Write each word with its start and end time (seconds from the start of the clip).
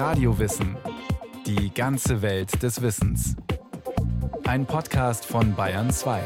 Radiowissen. 0.00 0.78
Die 1.44 1.74
ganze 1.74 2.22
Welt 2.22 2.62
des 2.62 2.80
Wissens. 2.80 3.36
Ein 4.44 4.64
Podcast 4.64 5.26
von 5.26 5.54
Bayern 5.54 5.90
2. 5.90 6.22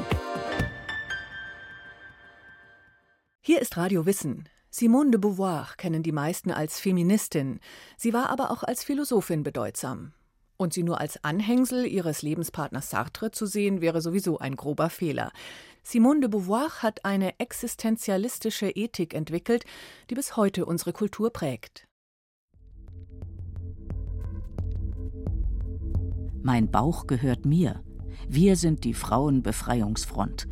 Hier 3.40 3.60
ist 3.60 3.76
Radio 3.76 4.06
Wissen. 4.06 4.48
Simone 4.71 5.10
de 5.10 5.18
Beauvoir 5.18 5.71
kennen 5.76 6.04
die 6.04 6.12
meisten 6.12 6.52
als 6.52 6.79
Feministin. 6.79 7.58
Sie 7.96 8.12
war 8.12 8.30
aber 8.30 8.52
auch 8.52 8.62
als 8.62 8.84
Philosophin 8.84 9.42
bedeutsam. 9.42 10.12
Und 10.56 10.72
sie 10.72 10.84
nur 10.84 11.00
als 11.00 11.25
Anhängsel 11.25 11.84
ihres 11.84 12.22
Lebenspartners 12.22 12.91
Sartre 12.91 13.32
zu 13.32 13.45
sehen, 13.45 13.80
wäre 13.80 14.00
sowieso 14.00 14.38
ein 14.38 14.54
grober 14.54 14.88
Fehler. 14.88 15.32
Simone 15.82 16.20
de 16.20 16.29
Beauvoir 16.29 16.80
hat 16.80 17.04
eine 17.04 17.41
existenzialistische 17.41 18.70
Ethik 18.70 19.14
entwickelt, 19.14 19.64
die 20.11 20.14
bis 20.14 20.36
heute 20.36 20.64
unsere 20.64 20.93
Kultur 20.93 21.32
prägt. 21.32 21.88
Mein 26.47 26.71
Bauch 26.71 27.07
gehört 27.07 27.47
mir. 27.47 27.80
Wir 28.29 28.57
sind 28.57 28.84
die 28.84 28.93
Frauenbefreiungsfront. 28.93 30.47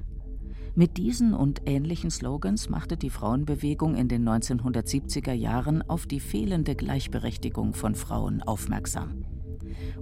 Mit 0.74 0.96
diesen 0.96 1.34
und 1.34 1.60
ähnlichen 1.66 2.10
Slogans 2.10 2.70
machte 2.70 2.96
die 2.96 3.10
Frauenbewegung 3.10 3.94
in 3.94 4.08
den 4.08 4.26
1970er 4.26 5.34
Jahren 5.34 5.82
auf 5.82 6.06
die 6.06 6.20
fehlende 6.20 6.76
Gleichberechtigung 6.76 7.74
von 7.74 7.94
Frauen 7.94 8.42
aufmerksam. 8.42 9.26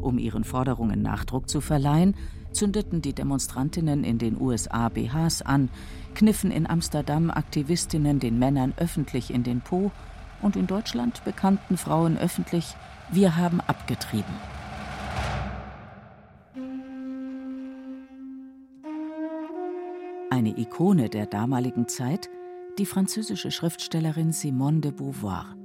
Um 0.01 0.19
ihren 0.19 0.45
Forderungen 0.45 1.03
Nachdruck 1.03 1.49
zu 1.49 1.61
verleihen, 1.61 2.15
zündeten 2.53 3.03
die 3.03 3.13
Demonstrantinnen 3.13 4.05
in 4.05 4.19
den 4.19 4.41
USA 4.41 4.91
BHs 4.91 5.43
an, 5.43 5.71
kniffen 6.15 6.53
in 6.53 6.69
Amsterdam 6.69 7.33
Aktivistinnen 7.33 8.21
den 8.21 8.39
Männern 8.39 8.75
öffentlich 8.77 9.35
in 9.35 9.43
den 9.43 9.61
Po 9.61 9.91
und 10.41 10.55
in 10.55 10.69
Deutschland 10.69 11.25
bekannten 11.25 11.77
Frauen 11.77 12.17
öffentlich, 12.17 12.77
wir 13.11 13.37
haben 13.37 13.61
abgetrieben. 13.61 14.60
Eine 20.33 20.57
Ikone 20.57 21.09
der 21.09 21.27
damaligen 21.27 21.89
Zeit, 21.89 22.31
die 22.79 22.87
französische 22.87 23.51
Schriftstellerin 23.51 24.31
Simone 24.31 24.79
de 24.79 24.93
Beauvoir. 24.93 25.57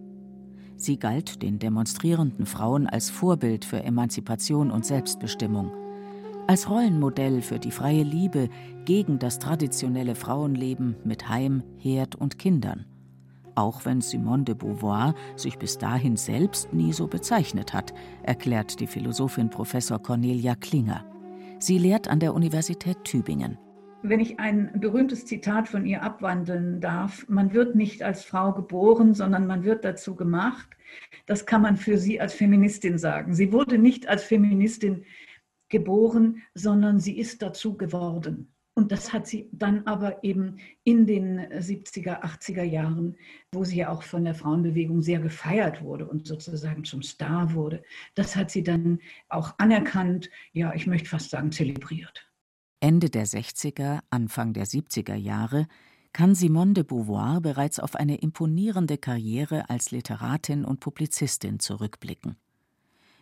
Sie 0.75 0.97
galt 0.97 1.43
den 1.43 1.59
demonstrierenden 1.59 2.47
Frauen 2.47 2.87
als 2.87 3.11
Vorbild 3.11 3.63
für 3.63 3.83
Emanzipation 3.83 4.71
und 4.71 4.83
Selbstbestimmung, 4.83 5.71
als 6.47 6.67
Rollenmodell 6.67 7.43
für 7.43 7.59
die 7.59 7.69
freie 7.69 8.01
Liebe 8.01 8.49
gegen 8.85 9.19
das 9.19 9.37
traditionelle 9.37 10.15
Frauenleben 10.15 10.95
mit 11.03 11.29
Heim, 11.29 11.61
Herd 11.77 12.15
und 12.15 12.39
Kindern. 12.39 12.87
Auch 13.53 13.85
wenn 13.85 14.01
Simone 14.01 14.45
de 14.45 14.55
Beauvoir 14.55 15.13
sich 15.35 15.59
bis 15.59 15.77
dahin 15.77 16.17
selbst 16.17 16.73
nie 16.73 16.91
so 16.91 17.05
bezeichnet 17.05 17.71
hat, 17.71 17.93
erklärt 18.23 18.79
die 18.79 18.87
Philosophin 18.87 19.51
Professor 19.51 19.99
Cornelia 19.99 20.55
Klinger. 20.55 21.05
Sie 21.59 21.77
lehrt 21.77 22.07
an 22.07 22.19
der 22.19 22.33
Universität 22.33 23.03
Tübingen. 23.03 23.59
Wenn 24.07 24.19
ich 24.19 24.39
ein 24.39 24.79
berühmtes 24.79 25.25
Zitat 25.25 25.67
von 25.67 25.83
ihr 25.83 26.03
abwandeln 26.03 26.79
darf, 26.79 27.27
man 27.27 27.53
wird 27.53 27.75
nicht 27.75 28.03
als 28.03 28.23
Frau 28.23 28.53
geboren, 28.53 29.15
sondern 29.15 29.47
man 29.47 29.63
wird 29.63 29.83
dazu 29.83 30.15
gemacht. 30.15 30.69
Das 31.25 31.47
kann 31.47 31.63
man 31.63 31.75
für 31.75 31.97
sie 31.97 32.21
als 32.21 32.35
Feministin 32.35 32.99
sagen. 32.99 33.33
Sie 33.33 33.51
wurde 33.51 33.79
nicht 33.79 34.07
als 34.07 34.23
Feministin 34.23 35.05
geboren, 35.69 36.43
sondern 36.53 36.99
sie 36.99 37.17
ist 37.17 37.41
dazu 37.41 37.77
geworden. 37.77 38.53
Und 38.75 38.91
das 38.91 39.11
hat 39.11 39.25
sie 39.25 39.49
dann 39.51 39.87
aber 39.87 40.23
eben 40.23 40.57
in 40.83 41.07
den 41.07 41.39
70er, 41.39 42.21
80er 42.21 42.63
Jahren, 42.63 43.15
wo 43.51 43.63
sie 43.63 43.77
ja 43.77 43.89
auch 43.89 44.03
von 44.03 44.23
der 44.23 44.35
Frauenbewegung 44.35 45.01
sehr 45.01 45.19
gefeiert 45.19 45.81
wurde 45.81 46.05
und 46.05 46.27
sozusagen 46.27 46.83
zum 46.83 47.01
Star 47.01 47.55
wurde, 47.55 47.81
das 48.13 48.35
hat 48.35 48.51
sie 48.51 48.63
dann 48.63 48.99
auch 49.29 49.55
anerkannt, 49.57 50.29
ja, 50.51 50.75
ich 50.75 50.85
möchte 50.85 51.09
fast 51.09 51.31
sagen, 51.31 51.51
zelebriert. 51.51 52.29
Ende 52.85 53.09
der 53.09 53.25
60er, 53.25 54.01
Anfang 54.11 54.53
der 54.53 54.67
70er 54.67 55.15
Jahre 55.15 55.65
kann 56.13 56.35
Simone 56.35 56.73
de 56.73 56.83
Beauvoir 56.83 57.41
bereits 57.41 57.79
auf 57.79 57.95
eine 57.95 58.17
imponierende 58.17 58.99
Karriere 58.99 59.71
als 59.71 59.89
Literatin 59.89 60.63
und 60.63 60.81
Publizistin 60.81 61.59
zurückblicken. 61.59 62.35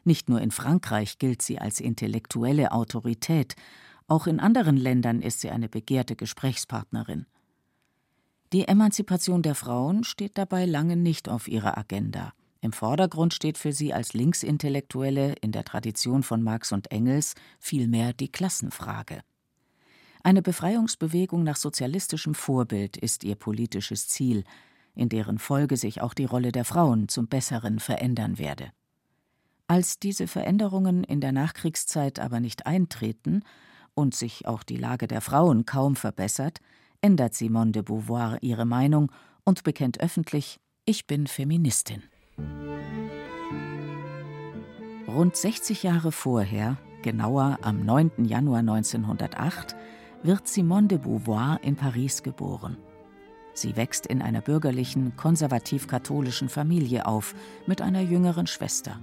Nicht 0.03 0.27
nur 0.27 0.41
in 0.41 0.51
Frankreich 0.51 1.17
gilt 1.17 1.41
sie 1.41 1.59
als 1.59 1.79
intellektuelle 1.79 2.73
Autorität, 2.73 3.55
auch 4.09 4.27
in 4.27 4.41
anderen 4.41 4.75
Ländern 4.75 5.21
ist 5.21 5.39
sie 5.39 5.49
eine 5.49 5.69
begehrte 5.69 6.17
Gesprächspartnerin. 6.17 7.25
Die 8.51 8.67
Emanzipation 8.67 9.43
der 9.43 9.55
Frauen 9.55 10.03
steht 10.03 10.38
dabei 10.38 10.65
lange 10.65 10.97
nicht 10.97 11.29
auf 11.29 11.47
ihrer 11.47 11.77
Agenda. 11.77 12.33
Im 12.59 12.73
Vordergrund 12.73 13.33
steht 13.33 13.57
für 13.57 13.71
sie 13.71 13.93
als 13.93 14.11
Linksintellektuelle 14.11 15.35
in 15.39 15.53
der 15.53 15.63
Tradition 15.63 16.21
von 16.21 16.43
Marx 16.43 16.73
und 16.73 16.91
Engels 16.91 17.35
vielmehr 17.61 18.11
die 18.11 18.29
Klassenfrage. 18.29 19.21
Eine 20.25 20.41
Befreiungsbewegung 20.41 21.44
nach 21.44 21.57
sozialistischem 21.57 22.34
Vorbild 22.34 22.95
ist 22.95 23.25
ihr 23.25 23.35
politisches 23.35 24.07
Ziel, 24.07 24.45
in 24.95 25.09
deren 25.09 25.38
Folge 25.38 25.75
sich 25.75 26.01
auch 26.01 26.13
die 26.13 26.23
Rolle 26.23 26.53
der 26.53 26.63
Frauen 26.63 27.09
zum 27.09 27.28
Besseren 27.28 27.79
verändern 27.79 28.38
werde. 28.38 28.72
Als 29.67 30.00
diese 30.00 30.28
Veränderungen 30.28 31.03
in 31.03 31.19
der 31.19 31.33
Nachkriegszeit 31.33 32.19
aber 32.19 32.39
nicht 32.39 32.66
eintreten 32.66 33.44
und 33.95 34.16
sich 34.16 34.47
auch 34.47 34.63
die 34.63 34.78
Lage 34.78 35.07
der 35.07 35.19
Frauen 35.19 35.66
kaum 35.66 35.97
verbessert, 35.97 36.59
ändert 37.01 37.33
Simone 37.33 37.73
de 37.73 37.81
Beauvoir 37.81 38.38
ihre 38.41 38.66
Meinung 38.66 39.12
und 39.44 39.63
bekennt 39.63 40.00
öffentlich, 40.00 40.62
ich 40.85 41.06
bin 41.06 41.28
Feministin. 41.28 42.01
Rund 45.06 45.35
60 45.35 45.83
Jahre 45.83 46.13
vorher, 46.13 46.78
genauer 47.01 47.59
am 47.62 47.85
9. 47.85 48.23
Januar 48.23 48.59
1908, 48.59 49.75
wird 50.23 50.47
Simone 50.47 50.88
de 50.88 50.97
Beauvoir 50.97 51.59
in 51.61 51.75
Paris 51.75 52.23
geboren. 52.23 52.78
Sie 53.53 53.75
wächst 53.75 54.07
in 54.07 54.22
einer 54.22 54.41
bürgerlichen, 54.41 55.16
konservativ-katholischen 55.16 56.50
Familie 56.50 57.06
auf 57.06 57.35
mit 57.67 57.81
einer 57.81 58.01
jüngeren 58.01 58.47
Schwester. 58.47 59.00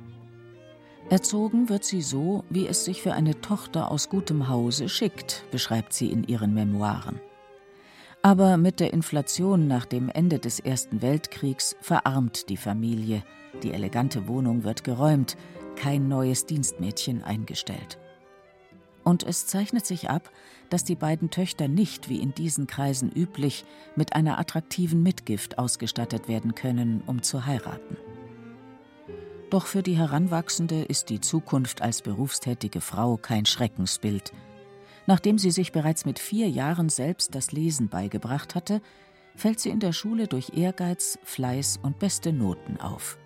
Erzogen 1.09 1.69
wird 1.69 1.85
sie 1.85 2.03
so, 2.03 2.45
wie 2.51 2.67
es 2.67 2.85
sich 2.85 3.03
für 3.03 3.13
eine 3.13 3.41
Tochter 3.41 3.91
aus 3.91 4.09
gutem 4.09 4.49
Hause 4.49 4.89
schickt, 4.89 5.45
beschreibt 5.51 5.93
sie 5.93 6.11
in 6.11 6.25
ihren 6.25 6.55
Memoiren. 6.55 7.21
Aber 8.23 8.57
mit 8.57 8.81
der 8.81 8.93
Inflation 8.93 9.67
nach 9.67 9.87
dem 9.87 10.09
Ende 10.09 10.39
des 10.39 10.61
Ersten 10.61 11.01
Weltkriegs 11.01 11.75
verarmt 11.81 12.49
die 12.49 12.57
Familie, 12.57 13.25
die 13.63 13.73
elegante 13.73 14.29
Wohnung 14.29 14.63
wird 14.63 14.85
geräumt, 14.85 15.37
kein 15.77 16.09
neues 16.09 16.45
Dienstmädchen 16.47 17.25
eingestellt. 17.25 17.99
Und 19.05 19.23
es 19.23 19.47
zeichnet 19.47 19.87
sich 19.87 20.11
ab, 20.11 20.31
dass 20.69 20.85
die 20.85 20.95
beiden 20.95 21.31
Töchter 21.31 21.69
nicht, 21.69 22.09
wie 22.09 22.21
in 22.21 22.35
diesen 22.35 22.67
Kreisen 22.67 23.11
üblich, 23.11 23.65
mit 23.97 24.15
einer 24.15 24.39
attraktiven 24.39 25.03
Mitgift 25.03 25.59
ausgestattet 25.59 26.29
werden 26.29 26.55
können, 26.55 27.03
um 27.07 27.23
zu 27.23 27.47
heiraten. 27.47 27.97
Doch 29.51 29.67
für 29.67 29.83
die 29.83 29.97
Heranwachsende 29.97 30.83
ist 30.83 31.11
die 31.11 31.21
Zukunft 31.21 31.83
als 31.83 32.03
berufstätige 32.03 32.81
Frau 32.81 33.17
kein 33.17 33.47
Schreckensbild. 33.47 34.33
Nachdem 35.07 35.39
sie 35.39 35.51
sich 35.51 35.73
bereits 35.73 36.05
mit 36.05 36.21
vier 36.21 36.49
Jahren 36.49 36.89
selbst 36.89 37.35
das 37.35 37.51
Lesen 37.51 37.89
beigebracht 37.89 38.55
hatte, 38.55 38.81
fällt 39.35 39.59
sie 39.59 39.71
in 39.71 39.81
der 39.81 39.93
Schule 39.93 40.29
durch 40.29 40.53
Ehrgeiz, 40.57 41.19
Fleiß 41.25 41.81
und 41.83 41.99
beste 41.99 42.33
Noten 42.33 42.81
auf. 42.81 43.19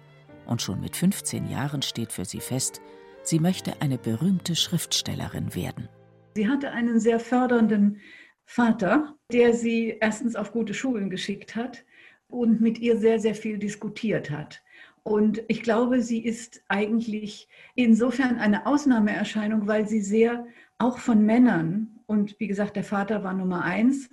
Und 0.46 0.62
schon 0.62 0.80
mit 0.80 0.96
15 0.96 1.50
Jahren 1.50 1.82
steht 1.82 2.12
für 2.12 2.24
sie 2.24 2.40
fest, 2.40 2.80
Sie 3.24 3.40
möchte 3.40 3.80
eine 3.80 3.96
berühmte 3.96 4.54
Schriftstellerin 4.54 5.54
werden. 5.54 5.88
Sie 6.34 6.46
hatte 6.46 6.72
einen 6.72 7.00
sehr 7.00 7.18
fördernden 7.18 8.00
Vater, 8.44 9.16
der 9.32 9.54
sie 9.54 9.96
erstens 9.98 10.36
auf 10.36 10.52
gute 10.52 10.74
Schulen 10.74 11.08
geschickt 11.08 11.56
hat 11.56 11.86
und 12.28 12.60
mit 12.60 12.78
ihr 12.78 12.98
sehr, 12.98 13.18
sehr 13.18 13.34
viel 13.34 13.56
diskutiert 13.56 14.30
hat. 14.30 14.62
Und 15.04 15.42
ich 15.48 15.62
glaube, 15.62 16.02
sie 16.02 16.22
ist 16.22 16.62
eigentlich 16.68 17.48
insofern 17.74 18.36
eine 18.38 18.66
Ausnahmeerscheinung, 18.66 19.66
weil 19.66 19.88
sie 19.88 20.02
sehr 20.02 20.46
auch 20.76 20.98
von 20.98 21.24
Männern, 21.24 22.00
und 22.06 22.38
wie 22.38 22.46
gesagt, 22.46 22.76
der 22.76 22.84
Vater 22.84 23.24
war 23.24 23.32
Nummer 23.32 23.62
eins, 23.62 24.10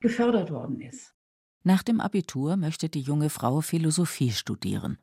gefördert 0.00 0.50
worden 0.50 0.80
ist. 0.80 1.14
Nach 1.62 1.84
dem 1.84 2.00
Abitur 2.00 2.56
möchte 2.56 2.88
die 2.88 3.02
junge 3.02 3.30
Frau 3.30 3.60
Philosophie 3.60 4.30
studieren. 4.30 4.98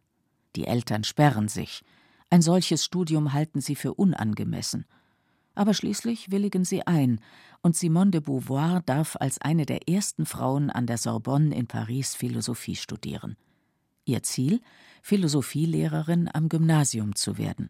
Die 0.55 0.65
Eltern 0.65 1.03
sperren 1.05 1.47
sich. 1.47 1.83
Ein 2.29 2.41
solches 2.41 2.83
Studium 2.83 3.33
halten 3.33 3.61
sie 3.61 3.75
für 3.75 3.93
unangemessen. 3.93 4.85
Aber 5.55 5.73
schließlich 5.73 6.29
willigen 6.29 6.65
sie 6.65 6.85
ein, 6.85 7.19
und 7.61 7.75
Simone 7.75 8.11
de 8.11 8.21
Beauvoir 8.21 8.81
darf 8.85 9.15
als 9.19 9.39
eine 9.41 9.65
der 9.65 9.89
ersten 9.89 10.25
Frauen 10.25 10.69
an 10.69 10.85
der 10.85 10.97
Sorbonne 10.97 11.55
in 11.55 11.67
Paris 11.67 12.15
Philosophie 12.15 12.75
studieren. 12.75 13.37
Ihr 14.05 14.23
Ziel? 14.23 14.61
Philosophielehrerin 15.01 16.29
am 16.31 16.49
Gymnasium 16.49 17.15
zu 17.15 17.37
werden. 17.37 17.69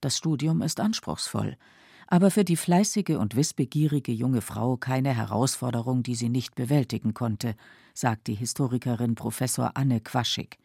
Das 0.00 0.18
Studium 0.18 0.60
ist 0.60 0.80
anspruchsvoll, 0.80 1.56
aber 2.06 2.30
für 2.30 2.44
die 2.44 2.56
fleißige 2.56 3.16
und 3.18 3.36
wissbegierige 3.36 4.12
junge 4.12 4.40
Frau 4.40 4.76
keine 4.76 5.14
Herausforderung, 5.14 6.02
die 6.02 6.14
sie 6.14 6.28
nicht 6.28 6.54
bewältigen 6.54 7.14
konnte, 7.14 7.54
sagt 7.94 8.26
die 8.26 8.34
Historikerin 8.34 9.14
Professor 9.14 9.72
Anne 9.76 10.00
Quaschig. 10.00 10.58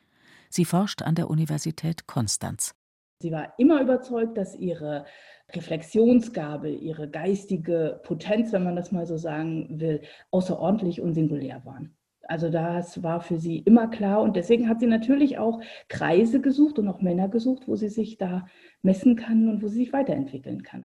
Sie 0.49 0.65
forscht 0.65 1.03
an 1.03 1.15
der 1.15 1.29
Universität 1.29 2.07
Konstanz. 2.07 2.75
Sie 3.21 3.31
war 3.33 3.53
immer 3.57 3.81
überzeugt, 3.81 4.37
dass 4.37 4.55
ihre 4.55 5.05
Reflexionsgabe, 5.53 6.69
ihre 6.69 7.09
geistige 7.09 7.99
Potenz, 8.03 8.53
wenn 8.53 8.63
man 8.63 8.77
das 8.77 8.93
mal 8.93 9.05
so 9.05 9.17
sagen 9.17 9.79
will, 9.81 10.01
außerordentlich 10.31 11.01
und 11.01 11.13
singulär 11.13 11.65
waren. 11.65 11.95
Also 12.29 12.49
das 12.49 13.03
war 13.03 13.19
für 13.19 13.37
sie 13.37 13.57
immer 13.57 13.89
klar 13.89 14.21
und 14.21 14.35
deswegen 14.35 14.69
hat 14.69 14.79
sie 14.79 14.87
natürlich 14.87 15.37
auch 15.37 15.59
Kreise 15.89 16.39
gesucht 16.39 16.79
und 16.79 16.87
auch 16.87 17.01
Männer 17.01 17.27
gesucht, 17.27 17.67
wo 17.67 17.75
sie 17.75 17.89
sich 17.89 18.17
da 18.17 18.47
messen 18.83 19.15
kann 19.15 19.49
und 19.49 19.63
wo 19.63 19.67
sie 19.67 19.77
sich 19.77 19.93
weiterentwickeln 19.93 20.63
kann. 20.63 20.83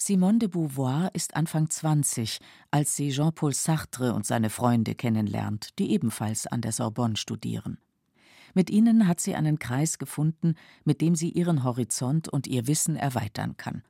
Simone 0.00 0.38
de 0.38 0.48
Beauvoir 0.48 1.10
ist 1.12 1.36
Anfang 1.36 1.68
20, 1.68 2.38
als 2.70 2.96
sie 2.96 3.10
Jean-Paul 3.10 3.52
Sartre 3.52 4.14
und 4.14 4.24
seine 4.24 4.50
Freunde 4.50 4.94
kennenlernt, 4.94 5.78
die 5.78 5.92
ebenfalls 5.92 6.46
an 6.46 6.60
der 6.60 6.72
Sorbonne 6.72 7.16
studieren. 7.16 7.78
Mit 8.54 8.70
ihnen 8.70 9.08
hat 9.08 9.20
sie 9.20 9.34
einen 9.34 9.58
Kreis 9.58 9.98
gefunden, 9.98 10.54
mit 10.84 11.00
dem 11.00 11.14
sie 11.14 11.30
ihren 11.30 11.64
Horizont 11.64 12.28
und 12.28 12.46
ihr 12.46 12.66
Wissen 12.66 12.96
erweitern 12.96 13.56
kann. 13.56 13.82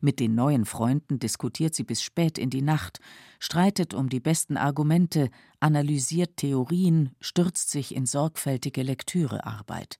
Mit 0.00 0.20
den 0.20 0.34
neuen 0.34 0.66
Freunden 0.66 1.18
diskutiert 1.18 1.74
sie 1.74 1.84
bis 1.84 2.02
spät 2.02 2.36
in 2.36 2.50
die 2.50 2.60
Nacht, 2.60 3.00
streitet 3.38 3.94
um 3.94 4.10
die 4.10 4.20
besten 4.20 4.58
Argumente, 4.58 5.30
analysiert 5.60 6.36
Theorien, 6.36 7.14
stürzt 7.20 7.70
sich 7.70 7.94
in 7.94 8.04
sorgfältige 8.04 8.82
Lektürearbeit. 8.82 9.98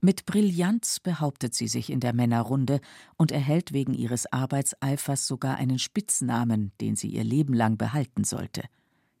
Mit 0.00 0.24
Brillanz 0.24 0.98
behauptet 0.98 1.54
sie 1.54 1.68
sich 1.68 1.90
in 1.90 2.00
der 2.00 2.14
Männerrunde 2.14 2.80
und 3.16 3.30
erhält 3.30 3.72
wegen 3.72 3.94
ihres 3.94 4.32
Arbeitseifers 4.32 5.26
sogar 5.26 5.56
einen 5.58 5.78
Spitznamen, 5.78 6.72
den 6.80 6.96
sie 6.96 7.10
ihr 7.10 7.22
Leben 7.22 7.54
lang 7.54 7.76
behalten 7.76 8.24
sollte: 8.24 8.64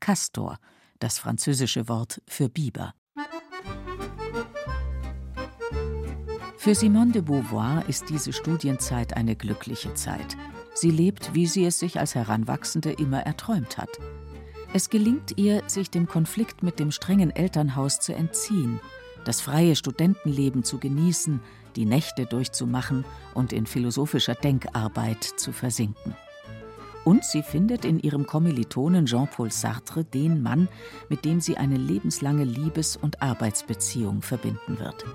Castor, 0.00 0.58
das 0.98 1.18
französische 1.18 1.86
Wort 1.86 2.20
für 2.26 2.48
Biber. 2.48 2.94
Für 6.62 6.74
Simone 6.74 7.12
de 7.12 7.22
Beauvoir 7.22 7.88
ist 7.88 8.10
diese 8.10 8.34
Studienzeit 8.34 9.16
eine 9.16 9.34
glückliche 9.34 9.94
Zeit. 9.94 10.36
Sie 10.74 10.90
lebt, 10.90 11.32
wie 11.32 11.46
sie 11.46 11.64
es 11.64 11.78
sich 11.78 11.98
als 11.98 12.14
Heranwachsende 12.14 12.92
immer 12.92 13.22
erträumt 13.22 13.78
hat. 13.78 13.88
Es 14.74 14.90
gelingt 14.90 15.38
ihr, 15.38 15.62
sich 15.68 15.88
dem 15.88 16.06
Konflikt 16.06 16.62
mit 16.62 16.78
dem 16.78 16.90
strengen 16.90 17.34
Elternhaus 17.34 18.00
zu 18.00 18.14
entziehen, 18.14 18.78
das 19.24 19.40
freie 19.40 19.74
Studentenleben 19.74 20.62
zu 20.62 20.76
genießen, 20.76 21.40
die 21.76 21.86
Nächte 21.86 22.26
durchzumachen 22.26 23.06
und 23.32 23.54
in 23.54 23.64
philosophischer 23.64 24.34
Denkarbeit 24.34 25.24
zu 25.24 25.52
versinken. 25.52 26.14
Und 27.06 27.24
sie 27.24 27.42
findet 27.42 27.86
in 27.86 27.98
ihrem 27.98 28.26
Kommilitonen 28.26 29.06
Jean-Paul 29.06 29.50
Sartre 29.50 30.04
den 30.04 30.42
Mann, 30.42 30.68
mit 31.08 31.24
dem 31.24 31.40
sie 31.40 31.56
eine 31.56 31.78
lebenslange 31.78 32.44
Liebes- 32.44 32.98
und 32.98 33.22
Arbeitsbeziehung 33.22 34.20
verbinden 34.20 34.78
wird. 34.78 35.06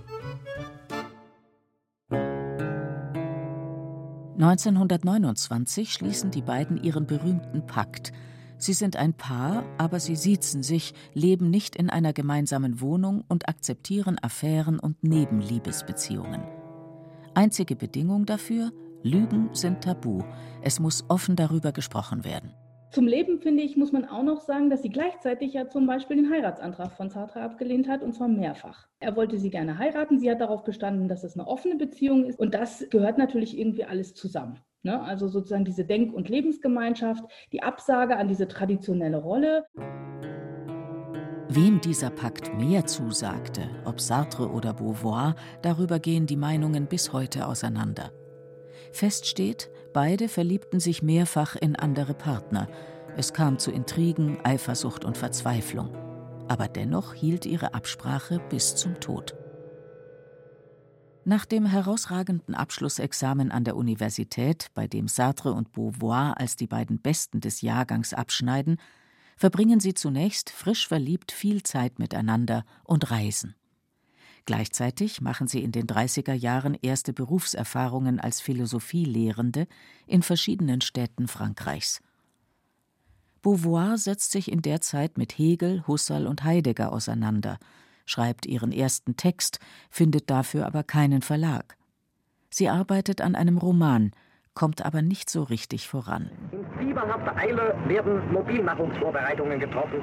1929 4.35 5.93
schließen 5.93 6.29
die 6.29 6.41
beiden 6.41 6.83
ihren 6.83 7.07
berühmten 7.07 7.65
Pakt. 7.65 8.11
Sie 8.57 8.73
sind 8.73 8.97
ein 8.97 9.13
Paar, 9.13 9.63
aber 9.77 9.99
sie 9.99 10.17
siezen 10.17 10.61
sich, 10.61 10.93
leben 11.13 11.49
nicht 11.49 11.75
in 11.75 11.89
einer 11.89 12.11
gemeinsamen 12.11 12.81
Wohnung 12.81 13.23
und 13.29 13.47
akzeptieren 13.47 14.17
Affären 14.21 14.77
und 14.79 15.03
Nebenliebesbeziehungen. 15.03 16.41
Einzige 17.33 17.75
Bedingung 17.75 18.25
dafür: 18.25 18.71
Lügen 19.03 19.49
sind 19.53 19.81
tabu. 19.81 20.23
Es 20.61 20.79
muss 20.79 21.05
offen 21.07 21.35
darüber 21.35 21.71
gesprochen 21.71 22.25
werden. 22.25 22.53
Zum 22.95 23.07
Leben, 23.07 23.41
finde 23.41 23.61
ich, 23.61 23.75
muss 23.75 23.91
man 23.91 24.05
auch 24.05 24.23
noch 24.23 24.39
sagen, 24.39 24.69
dass 24.69 24.81
sie 24.81 24.87
gleichzeitig 24.87 25.51
ja 25.51 25.67
zum 25.67 25.85
Beispiel 25.85 26.15
den 26.15 26.31
Heiratsantrag 26.31 26.93
von 26.93 27.09
Sartre 27.09 27.41
abgelehnt 27.41 27.89
hat, 27.89 28.01
und 28.01 28.15
zwar 28.15 28.29
mehrfach. 28.29 28.87
Er 29.01 29.17
wollte 29.17 29.37
sie 29.37 29.49
gerne 29.49 29.77
heiraten, 29.77 30.17
sie 30.17 30.31
hat 30.31 30.39
darauf 30.39 30.63
bestanden, 30.63 31.09
dass 31.09 31.25
es 31.25 31.37
eine 31.37 31.45
offene 31.45 31.75
Beziehung 31.75 32.23
ist, 32.23 32.39
und 32.39 32.53
das 32.53 32.87
gehört 32.91 33.17
natürlich 33.17 33.59
irgendwie 33.59 33.83
alles 33.83 34.13
zusammen. 34.13 34.61
Ne? 34.83 35.01
Also 35.01 35.27
sozusagen 35.27 35.65
diese 35.65 35.83
Denk- 35.83 36.13
und 36.13 36.29
Lebensgemeinschaft, 36.29 37.25
die 37.51 37.63
Absage 37.63 38.15
an 38.15 38.29
diese 38.29 38.47
traditionelle 38.47 39.17
Rolle. 39.17 39.65
Wem 41.49 41.81
dieser 41.81 42.11
Pakt 42.11 42.57
mehr 42.57 42.85
zusagte, 42.85 43.63
ob 43.83 43.99
Sartre 43.99 44.49
oder 44.49 44.73
Beauvoir, 44.73 45.35
darüber 45.61 45.99
gehen 45.99 46.27
die 46.27 46.37
Meinungen 46.37 46.87
bis 46.87 47.11
heute 47.11 47.45
auseinander. 47.45 48.13
Fest 48.95 49.27
steht, 49.27 49.69
beide 49.93 50.29
verliebten 50.29 50.79
sich 50.79 51.03
mehrfach 51.03 51.57
in 51.57 51.75
andere 51.75 52.13
Partner. 52.13 52.69
Es 53.17 53.33
kam 53.33 53.59
zu 53.59 53.69
Intrigen, 53.69 54.37
Eifersucht 54.45 55.03
und 55.03 55.17
Verzweiflung. 55.17 55.93
Aber 56.47 56.69
dennoch 56.69 57.13
hielt 57.13 57.45
ihre 57.45 57.73
Absprache 57.73 58.39
bis 58.49 58.75
zum 58.75 59.01
Tod. 59.01 59.35
Nach 61.25 61.43
dem 61.45 61.65
herausragenden 61.65 62.55
Abschlussexamen 62.55 63.51
an 63.51 63.65
der 63.65 63.75
Universität, 63.75 64.67
bei 64.73 64.87
dem 64.87 65.09
Sartre 65.09 65.51
und 65.51 65.73
Beauvoir 65.73 66.39
als 66.39 66.55
die 66.55 66.67
beiden 66.67 67.01
Besten 67.01 67.41
des 67.41 67.59
Jahrgangs 67.59 68.13
abschneiden, 68.13 68.77
verbringen 69.35 69.81
sie 69.81 69.93
zunächst 69.93 70.49
frisch 70.49 70.87
verliebt 70.87 71.33
viel 71.33 71.63
Zeit 71.63 71.99
miteinander 71.99 72.63
und 72.85 73.11
reisen. 73.11 73.55
Gleichzeitig 74.45 75.21
machen 75.21 75.47
sie 75.47 75.63
in 75.63 75.71
den 75.71 75.87
30er 75.87 76.33
Jahren 76.33 76.77
erste 76.79 77.13
Berufserfahrungen 77.13 78.19
als 78.19 78.41
Philosophielehrende 78.41 79.67
in 80.05 80.21
verschiedenen 80.21 80.81
Städten 80.81 81.27
Frankreichs. 81.27 82.01
Beauvoir 83.41 83.97
setzt 83.97 84.31
sich 84.31 84.51
in 84.51 84.61
der 84.61 84.81
Zeit 84.81 85.17
mit 85.17 85.37
Hegel, 85.37 85.83
Husserl 85.87 86.27
und 86.27 86.43
Heidegger 86.43 86.91
auseinander, 86.91 87.57
schreibt 88.05 88.45
ihren 88.45 88.71
ersten 88.71 89.17
Text, 89.17 89.59
findet 89.89 90.29
dafür 90.29 90.65
aber 90.65 90.83
keinen 90.83 91.21
Verlag. 91.21 91.75
Sie 92.49 92.69
arbeitet 92.69 93.21
an 93.21 93.35
einem 93.35 93.57
Roman, 93.57 94.11
kommt 94.53 94.85
aber 94.85 95.01
nicht 95.01 95.29
so 95.29 95.43
richtig 95.43 95.87
voran. 95.87 96.29
In 96.51 96.65
fieberhafter 96.79 97.35
Eile 97.35 97.75
werden 97.87 98.31
Mobilmachungsvorbereitungen 98.31 99.59
getroffen. 99.59 99.99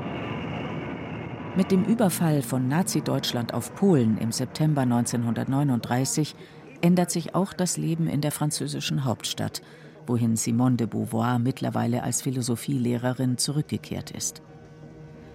Mit 1.55 1.71
dem 1.71 1.85
Überfall 1.85 2.41
von 2.41 2.67
Nazi-Deutschland 2.67 3.53
auf 3.53 3.75
Polen 3.75 4.17
im 4.17 4.33
September 4.33 4.81
1939 4.83 6.35
ändert 6.81 7.11
sich 7.11 7.35
auch 7.35 7.53
das 7.53 7.77
Leben 7.77 8.07
in 8.07 8.23
der 8.23 8.33
französischen 8.33 9.05
Hauptstadt, 9.05 9.61
wohin 10.07 10.37
Simone 10.37 10.77
de 10.77 10.87
Beauvoir 10.87 11.39
mittlerweile 11.39 12.05
als 12.05 12.23
Philosophielehrerin 12.23 13.37
zurückgekehrt 13.37 14.13
ist. 14.13 14.41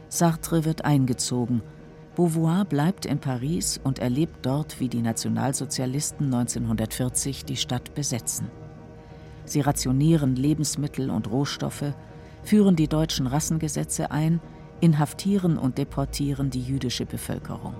Sartre 0.09 0.65
wird 0.65 0.85
eingezogen. 0.85 1.61
Beauvoir 2.15 2.65
bleibt 2.65 3.05
in 3.05 3.19
Paris 3.19 3.79
und 3.83 3.99
erlebt 3.99 4.37
dort, 4.41 4.79
wie 4.79 4.89
die 4.89 5.03
Nationalsozialisten 5.03 6.33
1940 6.33 7.45
die 7.45 7.57
Stadt 7.57 7.93
besetzen. 7.93 8.49
Sie 9.45 9.61
rationieren 9.61 10.35
Lebensmittel 10.35 11.11
und 11.11 11.29
Rohstoffe, 11.29 11.93
führen 12.41 12.75
die 12.75 12.87
deutschen 12.87 13.27
Rassengesetze 13.27 14.09
ein 14.09 14.41
inhaftieren 14.79 15.57
und 15.57 15.77
deportieren 15.77 16.49
die 16.49 16.61
jüdische 16.61 17.05
Bevölkerung. 17.05 17.75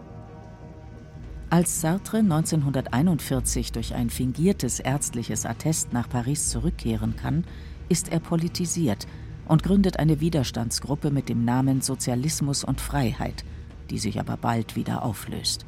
Als 1.49 1.79
Sartre 1.79 2.17
1941 2.17 3.71
durch 3.71 3.93
ein 3.93 4.09
fingiertes 4.09 4.81
ärztliches 4.81 5.45
Attest 5.45 5.93
nach 5.93 6.09
Paris 6.09 6.49
zurückkehren 6.49 7.15
kann, 7.15 7.45
ist 7.87 8.11
er 8.11 8.19
politisiert 8.19 9.07
und 9.47 9.63
gründet 9.63 9.97
eine 9.97 10.19
Widerstandsgruppe 10.19 11.09
mit 11.09 11.29
dem 11.29 11.45
Namen 11.45 11.81
Sozialismus 11.81 12.65
und 12.65 12.81
Freiheit, 12.81 13.45
die 13.89 13.97
sich 13.97 14.19
aber 14.19 14.35
bald 14.35 14.75
wieder 14.75 15.03
auflöst. 15.03 15.65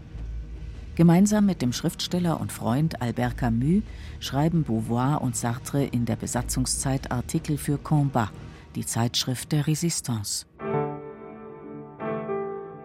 Gemeinsam 0.96 1.46
mit 1.46 1.62
dem 1.62 1.72
Schriftsteller 1.72 2.42
und 2.42 2.52
Freund 2.52 3.02
Albert 3.02 3.38
Camus 3.38 3.84
schreiben 4.20 4.64
Beauvoir 4.64 5.22
und 5.22 5.38
Sartre 5.38 5.86
in 5.86 6.04
der 6.04 6.18
Besatzungszeit 6.18 7.10
Artikel 7.10 7.58
für 7.58 7.78
Combat, 7.78 8.32
die 8.76 8.86
Zeitschrift 8.86 9.54
der 9.54 9.66
Resistance. 9.66 10.49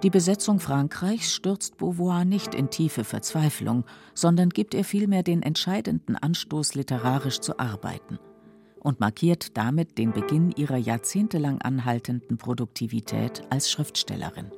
Die 0.04 0.10
Besetzung 0.10 0.60
Frankreichs 0.60 1.32
stürzt 1.32 1.78
Beauvoir 1.78 2.26
nicht 2.26 2.54
in 2.54 2.68
tiefe 2.68 3.04
Verzweiflung, 3.04 3.84
sondern 4.12 4.50
gibt 4.50 4.74
ihr 4.74 4.84
vielmehr 4.84 5.22
den 5.22 5.40
entscheidenden 5.40 6.14
Anstoß, 6.14 6.74
literarisch 6.74 7.40
zu 7.40 7.58
arbeiten 7.58 8.18
und 8.80 9.00
markiert 9.00 9.56
damit 9.56 9.96
den 9.96 10.12
Beginn 10.12 10.52
ihrer 10.52 10.76
jahrzehntelang 10.76 11.62
anhaltenden 11.62 12.36
Produktivität 12.36 13.44
als 13.48 13.70
Schriftstellerin. 13.70 14.50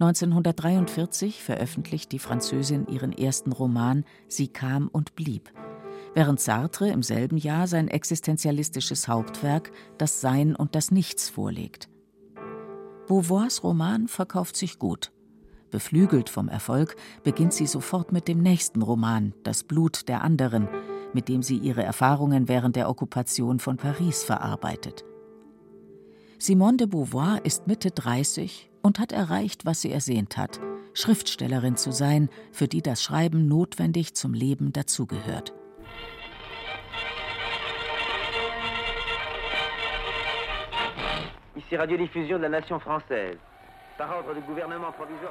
1943 0.00 1.40
veröffentlicht 1.40 2.10
die 2.10 2.18
Französin 2.18 2.88
ihren 2.88 3.12
ersten 3.12 3.52
Roman 3.52 4.04
Sie 4.26 4.48
kam 4.48 4.88
und 4.88 5.14
blieb, 5.14 5.52
während 6.14 6.40
Sartre 6.40 6.88
im 6.88 7.04
selben 7.04 7.36
Jahr 7.36 7.68
sein 7.68 7.86
existenzialistisches 7.86 9.06
Hauptwerk 9.06 9.70
Das 9.98 10.20
Sein 10.20 10.56
und 10.56 10.74
das 10.74 10.90
Nichts 10.90 11.30
vorlegt. 11.30 11.91
Beauvoirs 13.12 13.62
Roman 13.62 14.08
verkauft 14.08 14.56
sich 14.56 14.78
gut. 14.78 15.12
Beflügelt 15.70 16.30
vom 16.30 16.48
Erfolg 16.48 16.96
beginnt 17.22 17.52
sie 17.52 17.66
sofort 17.66 18.10
mit 18.10 18.26
dem 18.26 18.38
nächsten 18.38 18.80
Roman, 18.80 19.34
Das 19.42 19.64
Blut 19.64 20.08
der 20.08 20.22
anderen, 20.22 20.66
mit 21.12 21.28
dem 21.28 21.42
sie 21.42 21.58
ihre 21.58 21.82
Erfahrungen 21.82 22.48
während 22.48 22.74
der 22.74 22.88
Okkupation 22.88 23.58
von 23.58 23.76
Paris 23.76 24.22
verarbeitet. 24.22 25.04
Simone 26.38 26.78
de 26.78 26.86
Beauvoir 26.86 27.44
ist 27.44 27.66
Mitte 27.66 27.90
30 27.90 28.70
und 28.80 28.98
hat 28.98 29.12
erreicht, 29.12 29.66
was 29.66 29.82
sie 29.82 29.92
ersehnt 29.92 30.38
hat: 30.38 30.58
Schriftstellerin 30.94 31.76
zu 31.76 31.92
sein, 31.92 32.30
für 32.50 32.66
die 32.66 32.80
das 32.80 33.02
Schreiben 33.02 33.46
notwendig 33.46 34.14
zum 34.14 34.32
Leben 34.32 34.72
dazugehört. 34.72 35.52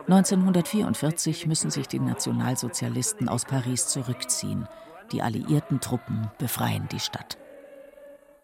1944 0.08 1.48
müssen 1.48 1.72
sich 1.72 1.88
die 1.88 2.00
Nationalsozialisten 2.00 3.28
aus 3.28 3.46
Paris 3.46 3.88
zurückziehen. 3.88 4.68
Die 5.12 5.22
alliierten 5.22 5.82
Truppen 5.82 6.30
befreien 6.38 6.88
die 6.92 7.00
Stadt. 7.00 7.38